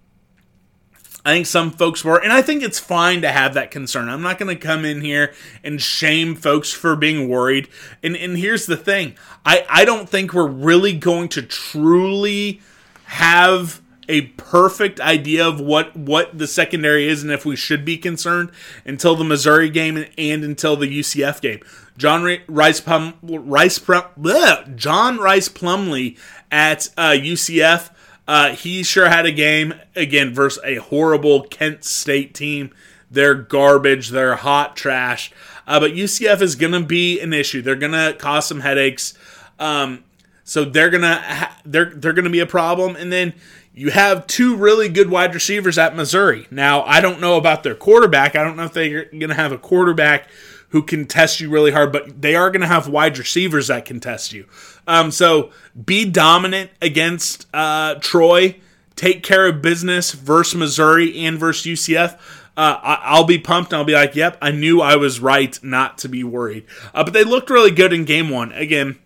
[1.24, 4.08] I think some folks were, and I think it's fine to have that concern.
[4.08, 7.68] I'm not going to come in here and shame folks for being worried.
[8.02, 12.60] And and here's the thing: I I don't think we're really going to truly
[13.04, 17.98] have a perfect idea of what what the secondary is and if we should be
[17.98, 18.50] concerned
[18.84, 21.60] until the Missouri game and, and until the UCF game.
[21.98, 26.16] John Rice Plum, Rice bleh, John Rhys Plumlee
[26.50, 27.90] at uh, UCF.
[28.28, 32.70] Uh, he sure had a game again versus a horrible Kent State team.
[33.10, 34.10] They're garbage.
[34.10, 35.32] They're hot trash.
[35.66, 37.62] Uh, but UCF is going to be an issue.
[37.62, 39.14] They're going to cause some headaches.
[39.58, 40.04] Um,
[40.48, 42.96] so they're gonna ha- they're they're gonna be a problem.
[42.96, 43.34] And then
[43.74, 46.46] you have two really good wide receivers at Missouri.
[46.50, 48.34] Now I don't know about their quarterback.
[48.34, 50.30] I don't know if they're gonna have a quarterback
[50.70, 53.84] who can test you really hard, but they are going to have wide receivers that
[53.84, 54.46] can test you.
[54.86, 55.50] Um, so
[55.84, 58.56] be dominant against uh, Troy.
[58.96, 62.18] Take care of business versus Missouri and versus UCF.
[62.56, 65.98] Uh, I- will be pumped I'll be like, yep, I knew I was right not
[65.98, 66.64] to be worried.
[66.92, 68.52] Uh, but they looked really good in game one.
[68.52, 68.98] Again,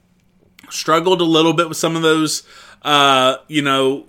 [0.70, 2.44] struggled a little bit with some of those,
[2.80, 4.06] uh, you know,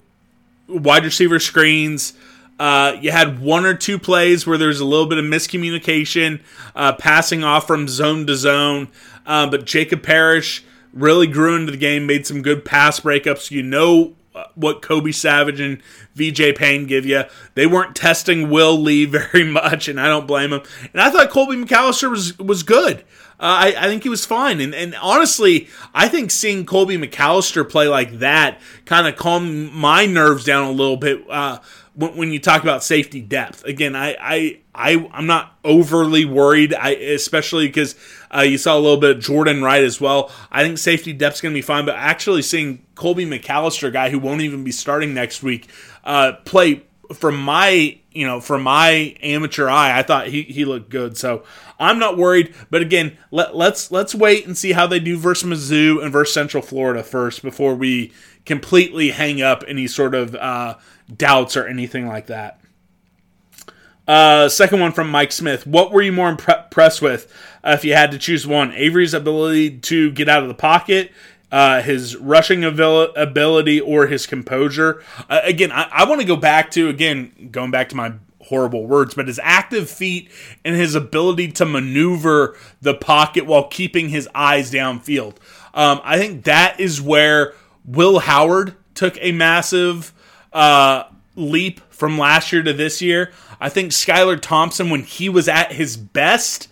[0.68, 2.14] wide receiver screens.
[2.60, 6.42] Uh, you had one or two plays where there's a little bit of miscommunication,
[6.76, 8.88] uh, passing off from zone to zone.
[9.26, 10.64] Uh, but Jacob Parrish
[10.94, 13.52] really grew into the game, made some good pass breakups.
[13.52, 14.16] You know
[14.56, 15.82] what Kobe Savage and
[16.16, 17.24] VJ Payne give you.
[17.56, 20.62] They weren't testing Will Lee very much, and I don't blame them.
[20.92, 23.04] And I thought Colby McAllister was was good.
[23.40, 24.62] Uh, I, I think he was fine.
[24.62, 30.06] And, and honestly, I think seeing Colby McAllister play like that kind of calmed my
[30.06, 31.26] nerves down a little bit.
[31.30, 31.60] Uh,
[31.96, 33.64] when, when you talk about safety depth.
[33.66, 36.74] Again, I, I, I I'm not overly worried.
[36.74, 37.96] I especially because
[38.36, 40.32] uh, you saw a little bit of Jordan Wright as well.
[40.52, 41.86] I think safety depth's going to be fine.
[41.86, 45.70] But actually seeing Colby McAllister, guy who won't even be starting next week,
[46.04, 50.90] uh, play from my you know from my amateur eye, I thought he, he looked
[50.90, 51.18] good.
[51.18, 51.44] So
[51.80, 52.54] I'm not worried.
[52.70, 56.34] But again, let, let's let's wait and see how they do versus Mizzou and versus
[56.34, 58.14] Central Florida first before we
[58.46, 60.76] completely hang up any sort of uh,
[61.16, 62.60] doubts or anything like that.
[64.08, 65.66] Uh, second one from Mike Smith.
[65.66, 67.32] What were you more impressed with
[67.64, 68.74] uh, if you had to choose one?
[68.74, 71.12] Avery's ability to get out of the pocket,
[71.54, 75.04] uh, his rushing ability, or his composure.
[75.30, 78.88] Uh, again, I, I want to go back to, again, going back to my horrible
[78.88, 80.32] words, but his active feet
[80.66, 85.36] and his ability to maneuver the pocket while keeping his eyes downfield.
[85.76, 87.54] Um, I think that is where
[87.86, 90.12] Will Howard took a massive
[90.52, 91.04] uh,
[91.36, 93.32] leap from last year to this year.
[93.62, 96.68] I think Skylar Thompson, when he was at his best,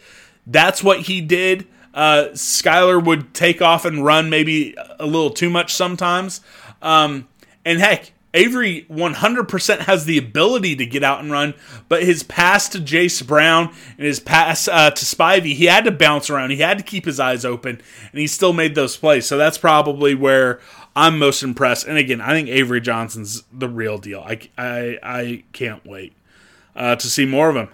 [0.48, 1.68] that's what he did.
[1.94, 6.42] Uh, Skylar would take off and run maybe a little too much sometimes.
[6.82, 7.28] Um,
[7.66, 11.54] and heck, Avery 100% has the ability to get out and run,
[11.90, 15.92] but his pass to Jayce Brown and his pass uh, to Spivey, he had to
[15.92, 16.52] bounce around.
[16.52, 19.26] He had to keep his eyes open, and he still made those plays.
[19.26, 20.62] So that's probably where
[20.96, 21.88] I'm most impressed.
[21.88, 24.22] And again, I think Avery Johnson's the real deal.
[24.22, 26.14] I, I, I can't wait
[26.76, 27.70] uh, to see more of him.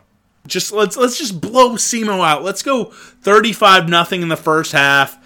[0.48, 2.44] Just let's let's just blow SEMO out.
[2.44, 5.18] Let's go 35 nothing in the first half.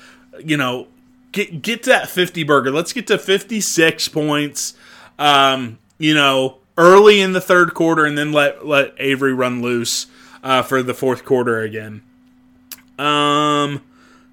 [0.44, 0.88] You know,
[1.32, 2.72] get get to that 50 burger.
[2.72, 4.74] Let's get to 56 points.
[5.20, 10.08] Um, you know, early in the third quarter, and then let let Avery run loose
[10.44, 12.02] uh, for the fourth quarter again.
[12.98, 13.84] Um,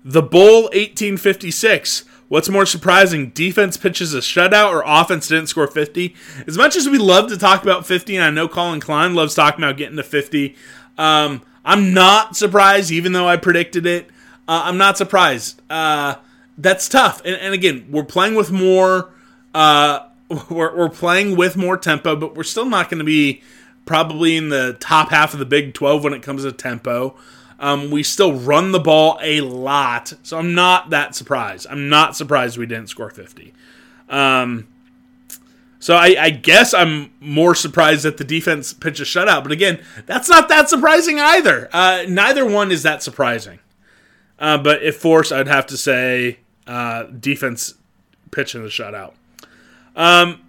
[0.04, 2.04] the Bull 1856.
[2.28, 6.14] What's more surprising, defense pitches a shutout or offense didn't score 50?
[6.46, 9.34] As much as we love to talk about 50, and I know Collin Klein loves
[9.34, 10.54] talking about getting to 50,
[10.98, 14.08] um, I'm not surprised, even though I predicted it.
[14.46, 15.60] Uh, I'm not surprised.
[15.70, 16.16] Uh,
[16.56, 17.22] that's tough.
[17.24, 19.10] And, and, again, we're playing with more.
[19.54, 20.00] Uh,
[20.50, 23.42] we're, we're playing with more tempo, but we're still not going to be
[23.86, 27.16] probably in the top half of the Big 12 when it comes to tempo.
[27.60, 31.66] Um, we still run the ball a lot, so I'm not that surprised.
[31.68, 33.52] I'm not surprised we didn't score 50.
[34.08, 34.68] Um,
[35.80, 39.82] so I, I, guess I'm more surprised that the defense pitched a shutout, but again,
[40.06, 41.68] that's not that surprising either.
[41.72, 43.60] Uh, neither one is that surprising.
[44.38, 47.74] Uh, but if forced, I'd have to say uh, defense
[48.30, 49.14] pitching the shutout.
[49.94, 50.42] Um,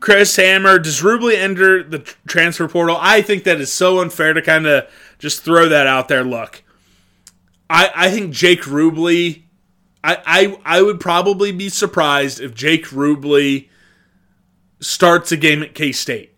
[0.00, 2.96] Chris Hammer, does Rubley enter the transfer portal?
[3.00, 6.24] I think that is so unfair to kind of just throw that out there.
[6.24, 6.62] Look,
[7.68, 9.42] I, I think Jake Rubley,
[10.02, 13.68] I, I, I would probably be surprised if Jake Rubley
[14.80, 16.34] starts a game at K State.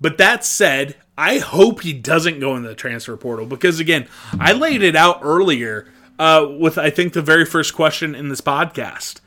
[0.00, 4.06] But that said, I hope he doesn't go in the transfer portal because, again,
[4.38, 5.88] I laid it out earlier
[6.18, 9.20] uh, with, I think, the very first question in this podcast.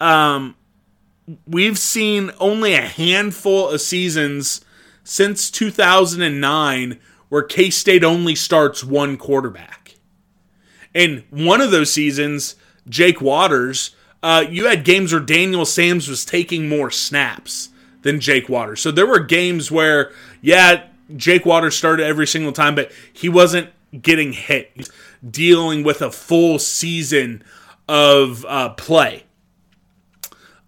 [0.00, 0.56] Um,
[1.46, 4.60] we've seen only a handful of seasons
[5.04, 9.94] since 2009 where K State only starts one quarterback.
[10.94, 12.56] And one of those seasons,
[12.88, 17.70] Jake Waters, uh, you had games where Daniel Sams was taking more snaps
[18.02, 18.80] than Jake Waters.
[18.80, 20.84] So there were games where, yeah,
[21.16, 23.70] Jake Waters started every single time, but he wasn't
[24.02, 24.90] getting hit,
[25.28, 27.42] dealing with a full season
[27.88, 29.24] of uh, play.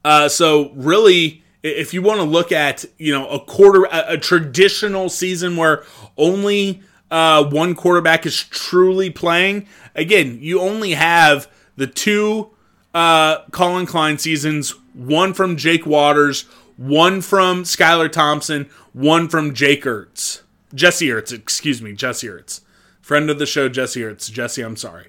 [0.05, 4.17] Uh, so really, if you want to look at you know a quarter a, a
[4.17, 5.85] traditional season where
[6.17, 12.51] only uh, one quarterback is truly playing, again, you only have the two
[12.95, 16.43] uh, Collin Klein seasons, one from Jake Waters,
[16.77, 20.43] one from Skylar Thompson, one from Jake Ertz.
[20.75, 22.61] Jesse Ertz, excuse me, Jesse Ertz.
[23.01, 24.31] Friend of the show, Jesse Ertz.
[24.31, 25.09] Jesse, I'm sorry.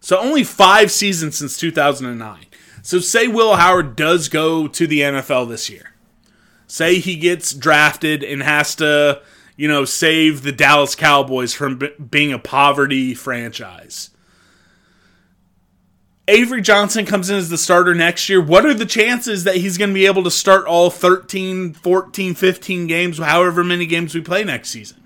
[0.00, 2.46] So only five seasons since 2009.
[2.82, 5.94] So say Will Howard does go to the NFL this year.
[6.66, 9.22] Say he gets drafted and has to,
[9.56, 14.10] you know, save the Dallas Cowboys from b- being a poverty franchise.
[16.28, 18.40] Avery Johnson comes in as the starter next year.
[18.40, 22.34] What are the chances that he's going to be able to start all 13, 14,
[22.34, 25.02] 15 games, however many games we play next season?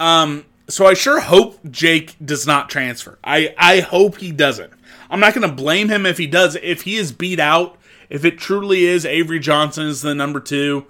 [0.00, 3.18] Um, so I sure hope Jake does not transfer.
[3.22, 4.72] I, I hope he doesn't.
[5.10, 6.56] I'm not going to blame him if he does.
[6.56, 7.78] If he is beat out
[8.12, 10.84] if it truly is Avery Johnson is the number two,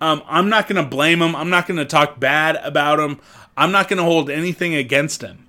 [0.00, 1.34] um, I'm not going to blame him.
[1.34, 3.20] I'm not going to talk bad about him.
[3.56, 5.47] I'm not going to hold anything against him.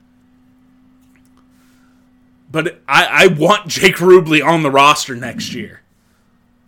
[2.52, 5.82] But I, I want Jake Rubley on the roster next year.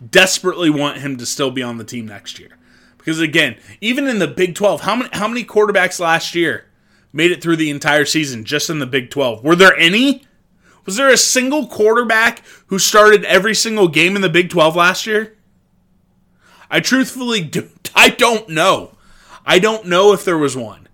[0.09, 2.57] Desperately want him to still be on the team next year.
[2.97, 6.65] Because again, even in the Big 12, how many how many quarterbacks last year
[7.11, 9.43] made it through the entire season just in the Big 12?
[9.43, 10.23] Were there any?
[10.85, 15.07] Was there a single quarterback who started every single game in the Big 12 last
[15.07, 15.35] year?
[16.69, 18.95] I truthfully do, I don't know.
[19.45, 20.87] I don't know if there was one.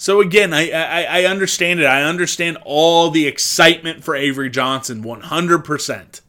[0.00, 1.84] So again, I, I, I understand it.
[1.84, 6.20] I understand all the excitement for Avery Johnson, 100%.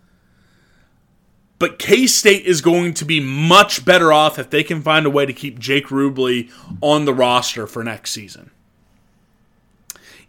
[1.57, 5.09] But K State is going to be much better off if they can find a
[5.09, 6.51] way to keep Jake Rubley
[6.81, 8.51] on the roster for next season.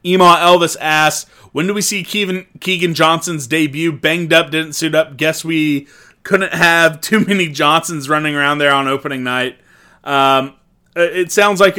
[0.07, 3.91] Ema Elvis asks, when do we see Keagan, Keagan Johnson's debut?
[3.91, 5.17] Banged up, didn't suit up.
[5.17, 5.89] Guess we
[6.23, 9.59] couldn't have too many Johnsons running around there on opening night.
[10.05, 10.55] Um,
[10.95, 11.77] it sounds like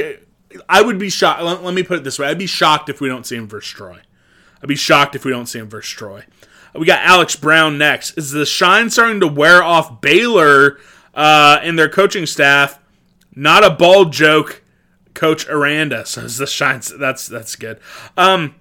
[0.69, 1.41] I would be shocked.
[1.41, 3.47] Let, let, me put it this way: I'd be shocked if we don't see him
[3.47, 3.99] versus Troy.
[4.61, 6.25] I'd be shocked if we don't see him versus Troy.
[6.73, 8.17] We got Alex Brown next.
[8.17, 10.79] Is the shine starting to wear off Baylor
[11.13, 12.79] uh, and their coaching staff?
[13.35, 14.63] Not a bald joke,
[15.13, 16.05] Coach Aranda.
[16.05, 16.81] So is the shine?
[16.97, 17.79] That's that's good.
[18.17, 18.55] Um,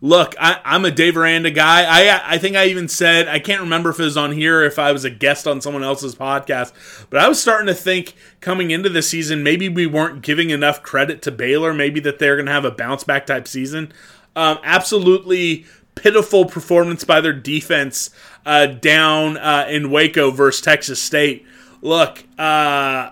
[0.00, 1.84] look, I, am a Dave Aranda guy.
[1.84, 4.78] I I think I even said I can't remember if it was on here, if
[4.78, 6.72] I was a guest on someone else's podcast,
[7.10, 10.82] but I was starting to think coming into the season maybe we weren't giving enough
[10.82, 11.74] credit to Baylor.
[11.74, 13.92] Maybe that they're going to have a bounce back type season.
[14.36, 18.10] Um, absolutely pitiful performance by their defense
[18.46, 21.44] uh, down uh, in Waco versus Texas State.
[21.82, 23.10] Look, uh,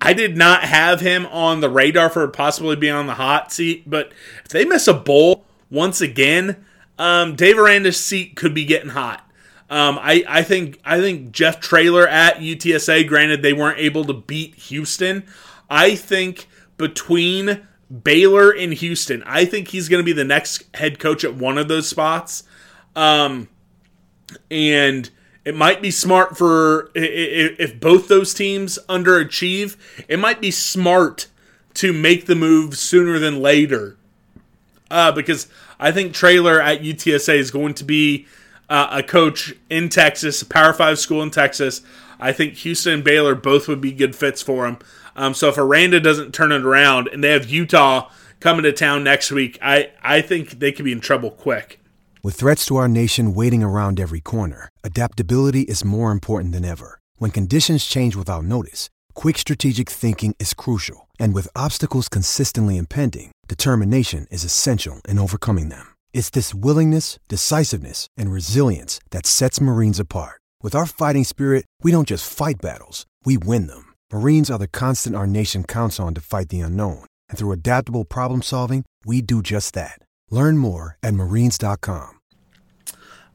[0.00, 3.88] I did not have him on the radar for possibly being on the hot seat,
[3.88, 4.12] but
[4.44, 6.64] if they miss a bowl once again,
[6.98, 9.22] um, Dave Aranda's seat could be getting hot.
[9.68, 13.08] Um, I, I think I think Jeff Traylor at UTSA.
[13.08, 15.24] Granted, they weren't able to beat Houston.
[15.68, 17.66] I think between
[18.02, 19.22] Baylor and Houston.
[19.24, 22.44] I think he's going to be the next head coach at one of those spots.
[22.94, 23.48] Um,
[24.50, 25.08] and
[25.44, 29.76] it might be smart for if both those teams underachieve,
[30.08, 31.28] it might be smart
[31.74, 33.96] to make the move sooner than later.
[34.90, 38.26] Uh, because I think Traylor at UTSA is going to be
[38.68, 41.82] uh, a coach in Texas, a Power Five school in Texas.
[42.18, 44.78] I think Houston and Baylor both would be good fits for him.
[45.16, 48.10] Um, so if Aranda doesn't turn it around and they have Utah
[48.40, 51.80] coming to town next week, I, I think they could be in trouble quick.
[52.22, 56.98] With threats to our nation waiting around every corner, adaptability is more important than ever.
[57.18, 61.08] When conditions change without notice, quick strategic thinking is crucial.
[61.18, 65.94] And with obstacles consistently impending, determination is essential in overcoming them.
[66.12, 70.40] It's this willingness, decisiveness, and resilience that sets Marines apart.
[70.62, 73.94] With our fighting spirit, we don't just fight battles, we win them.
[74.12, 77.04] Marines are the constant our nation counts on to fight the unknown.
[77.28, 80.00] And through adaptable problem solving, we do just that.
[80.30, 82.14] Learn more at marines.com.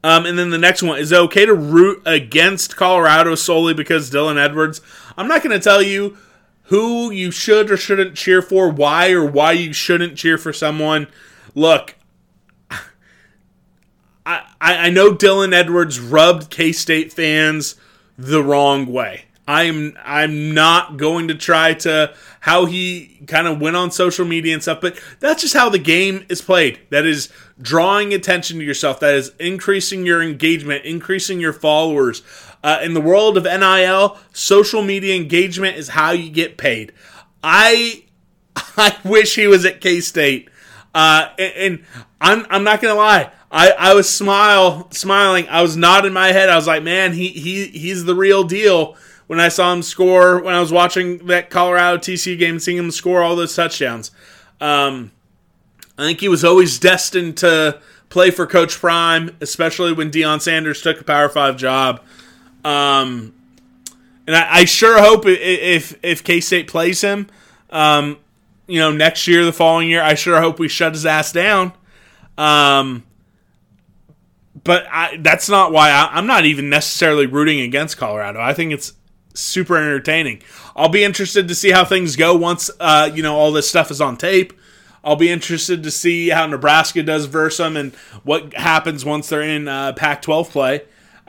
[0.03, 4.09] Um, and then the next one is it okay to root against Colorado solely because
[4.09, 4.81] Dylan Edwards?
[5.15, 6.17] I'm not going to tell you
[6.71, 11.05] who you should or shouldn't cheer for, why or why you shouldn't cheer for someone.
[11.53, 11.95] Look,
[14.25, 17.75] I, I know Dylan Edwards rubbed K State fans
[18.17, 19.25] the wrong way.
[19.45, 24.53] I'm I'm not going to try to how he kind of went on social media
[24.53, 26.79] and stuff, but that's just how the game is played.
[26.89, 27.27] That is
[27.61, 29.01] drawing attention to yourself.
[29.01, 32.23] That is increasing your engagement, increasing your followers.
[32.63, 36.93] Uh, in the world of NIL, social media engagement is how you get paid.
[37.43, 38.03] I
[38.55, 40.49] I wish he was at K State,
[40.93, 41.85] uh, and, and
[42.19, 43.31] I'm I'm not gonna lie.
[43.51, 45.47] I, I was smile smiling.
[45.49, 46.49] I was nodding my head.
[46.49, 48.95] I was like, man, he he he's the real deal
[49.27, 52.91] when I saw him score when I was watching that Colorado TCU game, seeing him
[52.91, 54.11] score all those touchdowns.
[54.59, 55.11] Um,
[55.97, 60.81] I think he was always destined to play for Coach Prime, especially when Deion Sanders
[60.81, 62.01] took a Power Five job.
[62.63, 63.33] Um,
[64.27, 67.27] and I, I, sure hope if if K State plays him,
[67.71, 68.17] um,
[68.67, 71.73] you know, next year, the following year, I sure hope we shut his ass down.
[72.37, 73.03] Um,
[74.63, 78.39] but I, that's not why I, I'm not even necessarily rooting against Colorado.
[78.39, 78.93] I think it's
[79.33, 80.41] super entertaining.
[80.75, 83.91] I'll be interested to see how things go once uh, you know all this stuff
[83.91, 84.53] is on tape.
[85.03, 89.41] I'll be interested to see how Nebraska does versus them and what happens once they're
[89.41, 90.81] in uh, Pac-12 play.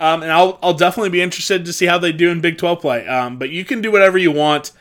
[0.02, 2.80] Um, and I'll I'll definitely be interested to see how they do in Big 12
[2.80, 3.06] play.
[3.06, 4.72] Um, but you can do whatever you want.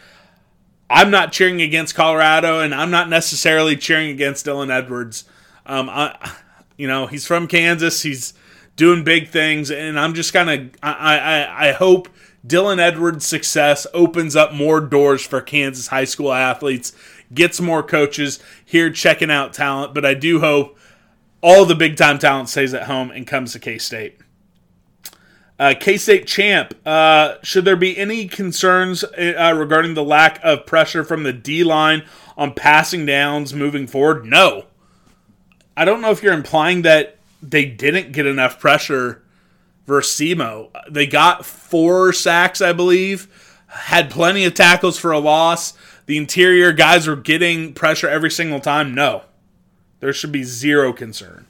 [0.90, 5.26] I'm not cheering against Colorado, and I'm not necessarily cheering against Dylan Edwards.
[5.68, 6.34] Um, I,
[6.76, 8.02] you know, he's from Kansas.
[8.02, 8.34] He's
[8.76, 12.10] doing big things, and I'm just kind of I, I I hope
[12.46, 16.94] Dylan Edwards' success opens up more doors for Kansas high school athletes,
[17.32, 19.94] gets more coaches here checking out talent.
[19.94, 20.80] But I do hope
[21.42, 24.18] all the big time talent stays at home and comes to K State.
[25.62, 26.74] Uh, K State champ.
[26.88, 31.64] Uh, should there be any concerns uh, regarding the lack of pressure from the D
[31.64, 32.04] line
[32.36, 34.26] on passing downs moving forward?
[34.26, 34.66] No.
[35.78, 39.22] I don't know if you're implying that they didn't get enough pressure
[39.86, 40.72] versus SEMO.
[40.90, 43.28] They got four sacks, I believe,
[43.68, 45.74] had plenty of tackles for a loss.
[46.08, 48.96] The interior guys were getting pressure every single time.
[48.96, 49.26] No.
[50.00, 51.46] There should be zero concern.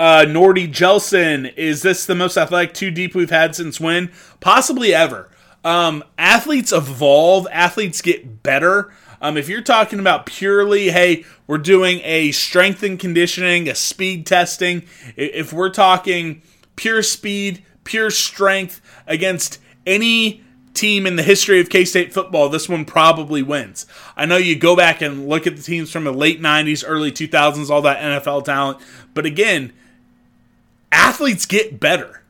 [0.00, 4.10] Uh, Nordy Jelson, is this the most athletic two deep we've had since when?
[4.40, 5.28] Possibly ever.
[5.62, 8.94] Um, athletes evolve, athletes get better.
[9.20, 14.24] Um, if you're talking about purely, hey, we're doing a strength and conditioning, a speed
[14.24, 14.84] testing,
[15.16, 16.40] if we're talking
[16.76, 20.42] pure speed, pure strength against any
[20.72, 23.84] team in the history of K State football, this one probably wins.
[24.16, 27.12] I know you go back and look at the teams from the late 90s, early
[27.12, 28.78] 2000s, all that NFL talent,
[29.12, 29.74] but again,
[30.92, 32.22] athletes get better.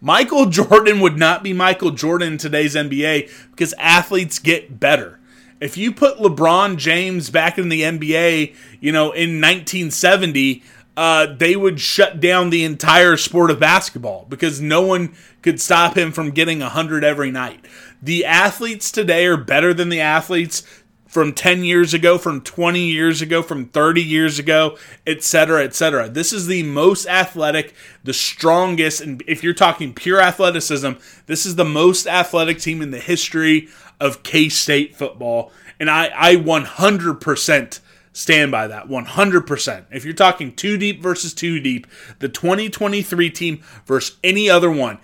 [0.00, 5.18] Michael Jordan would not be Michael Jordan in today's NBA because athletes get better.
[5.60, 10.62] If you put LeBron James back in the NBA, you know, in 1970,
[10.96, 15.96] uh, they would shut down the entire sport of basketball because no one could stop
[15.96, 17.64] him from getting 100 every night.
[18.02, 20.62] The athletes today are better than the athletes
[21.08, 26.08] from 10 years ago, from 20 years ago, from 30 years ago, etc., etc.
[26.08, 30.92] This is the most athletic, the strongest, and if you're talking pure athleticism,
[31.26, 35.50] this is the most athletic team in the history of K State football.
[35.80, 37.80] And I, I 100%
[38.12, 39.84] stand by that 100%.
[39.90, 41.86] If you're talking two deep versus two deep,
[42.18, 44.98] the 2023 team versus any other one,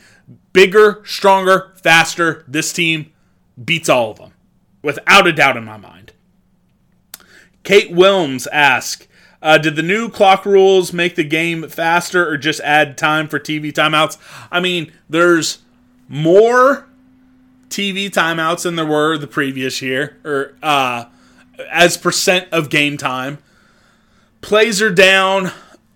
[0.53, 3.11] bigger, stronger, faster, this team
[3.63, 4.34] beats all of them
[4.85, 6.13] without a doubt in my mind.
[7.65, 9.09] Kate Wilms asks,
[9.43, 13.41] uh, did the new clock rules make the game faster or just add time for
[13.41, 14.19] TV timeouts?
[14.51, 15.59] I mean, there's
[16.09, 16.87] more
[17.69, 21.07] TV timeouts than there were the previous year, or uh,
[21.71, 23.39] as percent of game time.
[24.41, 25.47] Plays are down,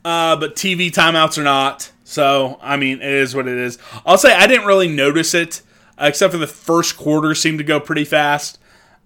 [0.05, 1.93] uh, but TV timeouts are not.
[2.05, 3.78] So, I mean, it is what it is.
[4.07, 5.61] I'll say I didn't really notice it,
[5.99, 8.59] uh, except for the first quarter seemed to go pretty fast.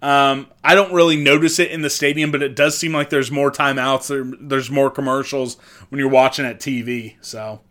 [0.03, 3.31] Um, I don't really notice it in the stadium, but it does seem like there's
[3.31, 4.09] more timeouts.
[4.09, 5.55] There, there's more commercials
[5.87, 7.15] when you're watching at TV.
[7.21, 7.61] So,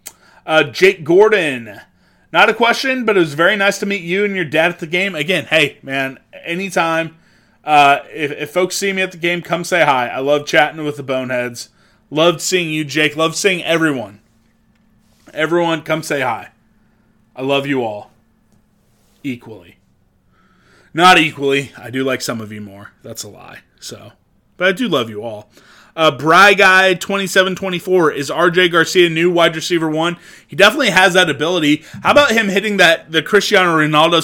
[0.46, 1.78] uh, Jake Gordon,
[2.32, 4.78] not a question, but it was very nice to meet you and your dad at
[4.78, 5.14] the game.
[5.14, 7.18] Again, hey man, anytime
[7.64, 10.08] uh, if, if folks see me at the game, come say hi.
[10.08, 11.68] I love chatting with the Boneheads.
[12.08, 13.14] Loved seeing you, Jake.
[13.14, 14.20] Loved seeing everyone.
[15.34, 16.48] Everyone, come say hi.
[17.36, 18.10] I love you all.
[19.22, 19.76] Equally.
[20.94, 21.72] Not equally.
[21.76, 22.92] I do like some of you more.
[23.02, 23.60] That's a lie.
[23.80, 24.12] So,
[24.56, 25.50] but I do love you all.
[25.94, 30.16] Uh, Bry Guy 2724 is RJ Garcia new wide receiver one.
[30.46, 31.84] He definitely has that ability.
[32.02, 34.22] How about him hitting that the Cristiano Ronaldo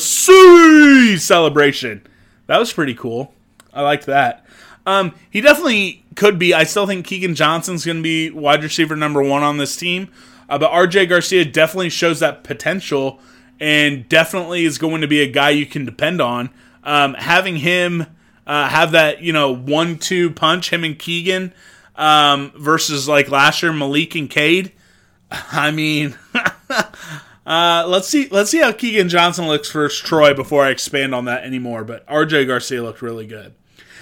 [1.19, 2.07] celebration?
[2.47, 3.35] That was pretty cool.
[3.73, 4.47] I liked that.
[4.87, 6.55] Um, he definitely could be.
[6.55, 10.09] I still think Keagan Johnson's going to be wide receiver number one on this team.
[10.49, 13.21] Uh, but RJ Garcia definitely shows that potential
[13.61, 16.51] and definitely is going to be a guy you can depend on.
[16.85, 18.07] Um, having him
[18.47, 21.53] uh, have that, you know, one two punch, him and Keagan
[21.97, 24.73] um, versus like last year, Malik and Kade.
[25.31, 26.17] I mean,
[27.49, 28.29] Uh, let's see.
[28.31, 31.83] Let's see how Keagan Johnson looks versus Troy before I expand on that anymore.
[31.83, 33.55] But RJ Garcia looked really good.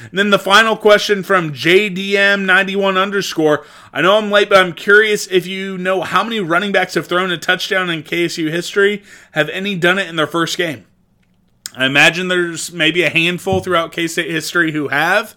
[0.03, 3.64] And then the final question from JDM91 underscore.
[3.92, 7.07] I know I'm late, but I'm curious if you know how many running backs have
[7.07, 9.03] thrown a touchdown in KSU history.
[9.32, 10.86] Have any done it in their first game?
[11.76, 15.34] I imagine there's maybe a handful throughout K State history who have.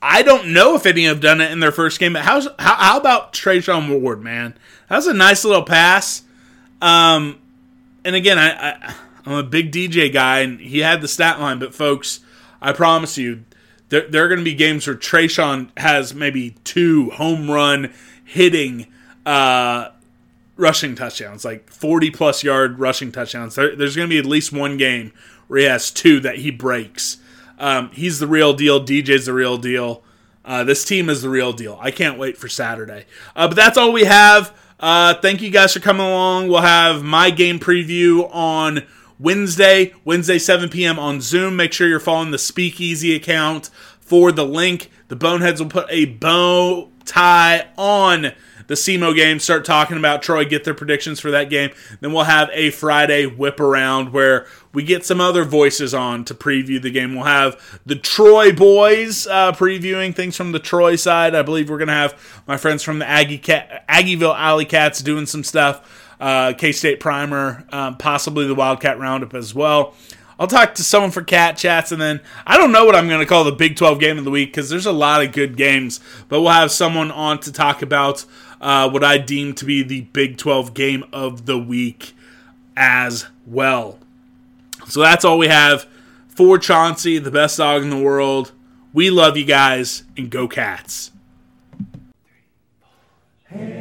[0.00, 2.74] I don't know if any have done it in their first game, but how's, how,
[2.76, 4.56] how about Treshaun Ward, man?
[4.88, 6.22] That was a nice little pass.
[6.80, 7.40] Um,
[8.04, 8.94] and again, I, I
[9.26, 11.58] I'm a big DJ guy, and he had the stat line.
[11.58, 12.20] But folks,
[12.62, 13.44] I promise you,
[13.88, 17.92] there, there are going to be games where Treshaun has maybe two home run
[18.24, 18.86] hitting
[19.24, 19.90] uh,
[20.56, 23.54] rushing touchdowns, like 40 plus yard rushing touchdowns.
[23.54, 25.12] There, there's going to be at least one game
[25.46, 27.18] where he has two that he breaks.
[27.58, 28.84] Um, he's the real deal.
[28.84, 30.02] DJ's the real deal.
[30.44, 31.78] Uh, this team is the real deal.
[31.80, 33.06] I can't wait for Saturday.
[33.34, 34.56] Uh, but that's all we have.
[34.80, 36.48] Uh, thank you guys for coming along.
[36.48, 38.86] We'll have my game preview on
[39.18, 40.98] Wednesday, Wednesday 7 p.m.
[40.98, 41.56] on Zoom.
[41.56, 44.90] Make sure you're following the Speakeasy account for the link.
[45.08, 48.32] The Boneheads will put a bow tie on
[48.68, 51.70] the SEMO game, start talking about Troy, get their predictions for that game.
[52.00, 56.34] Then we'll have a Friday whip around where we get some other voices on to
[56.34, 57.14] preview the game.
[57.14, 61.34] We'll have the Troy boys uh, previewing things from the Troy side.
[61.34, 65.00] I believe we're going to have my friends from the Aggie Cat, Aggieville Alley Cats
[65.00, 66.07] doing some stuff.
[66.20, 69.94] Uh, K State Primer, um, possibly the Wildcat Roundup as well.
[70.40, 73.20] I'll talk to someone for cat chats, and then I don't know what I'm going
[73.20, 75.56] to call the Big 12 game of the week because there's a lot of good
[75.56, 75.98] games,
[76.28, 78.24] but we'll have someone on to talk about
[78.60, 82.14] uh, what I deem to be the Big 12 game of the week
[82.76, 83.98] as well.
[84.86, 85.88] So that's all we have
[86.28, 88.52] for Chauncey, the best dog in the world.
[88.92, 91.10] We love you guys, and go cats.
[93.48, 93.77] Hail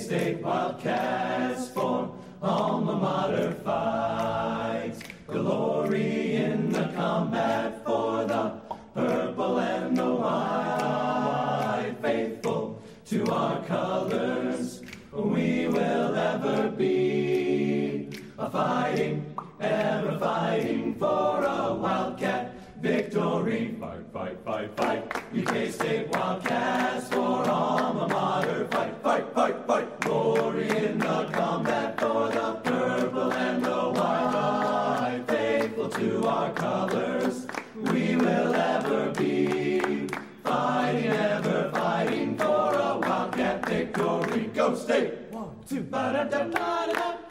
[0.00, 2.10] State Wildcats for
[2.42, 4.94] alma mater fight.
[5.26, 8.60] Glory in the combat for the
[8.94, 11.94] purple and the white.
[12.00, 14.82] Faithful to our colors,
[15.12, 18.08] we will ever be.
[18.38, 23.76] A fighting, ever fighting for a Wildcat victory.
[23.78, 25.16] Fight, fight, fight, fight.
[25.36, 28.66] UK State Wildcats for alma mater.
[28.70, 29.89] Fight, fight, fight, fight.
[30.60, 35.24] In the combat for the purple and the white.
[35.26, 40.06] Faithful to our colors, we will ever be.
[40.44, 44.50] Fighting, ever fighting for a Wildcat victory.
[44.54, 45.12] Go State!
[45.30, 47.29] One, two, ba-da-da-da-da, ba-da-da-da-da,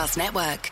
[0.00, 0.69] Podcast Network.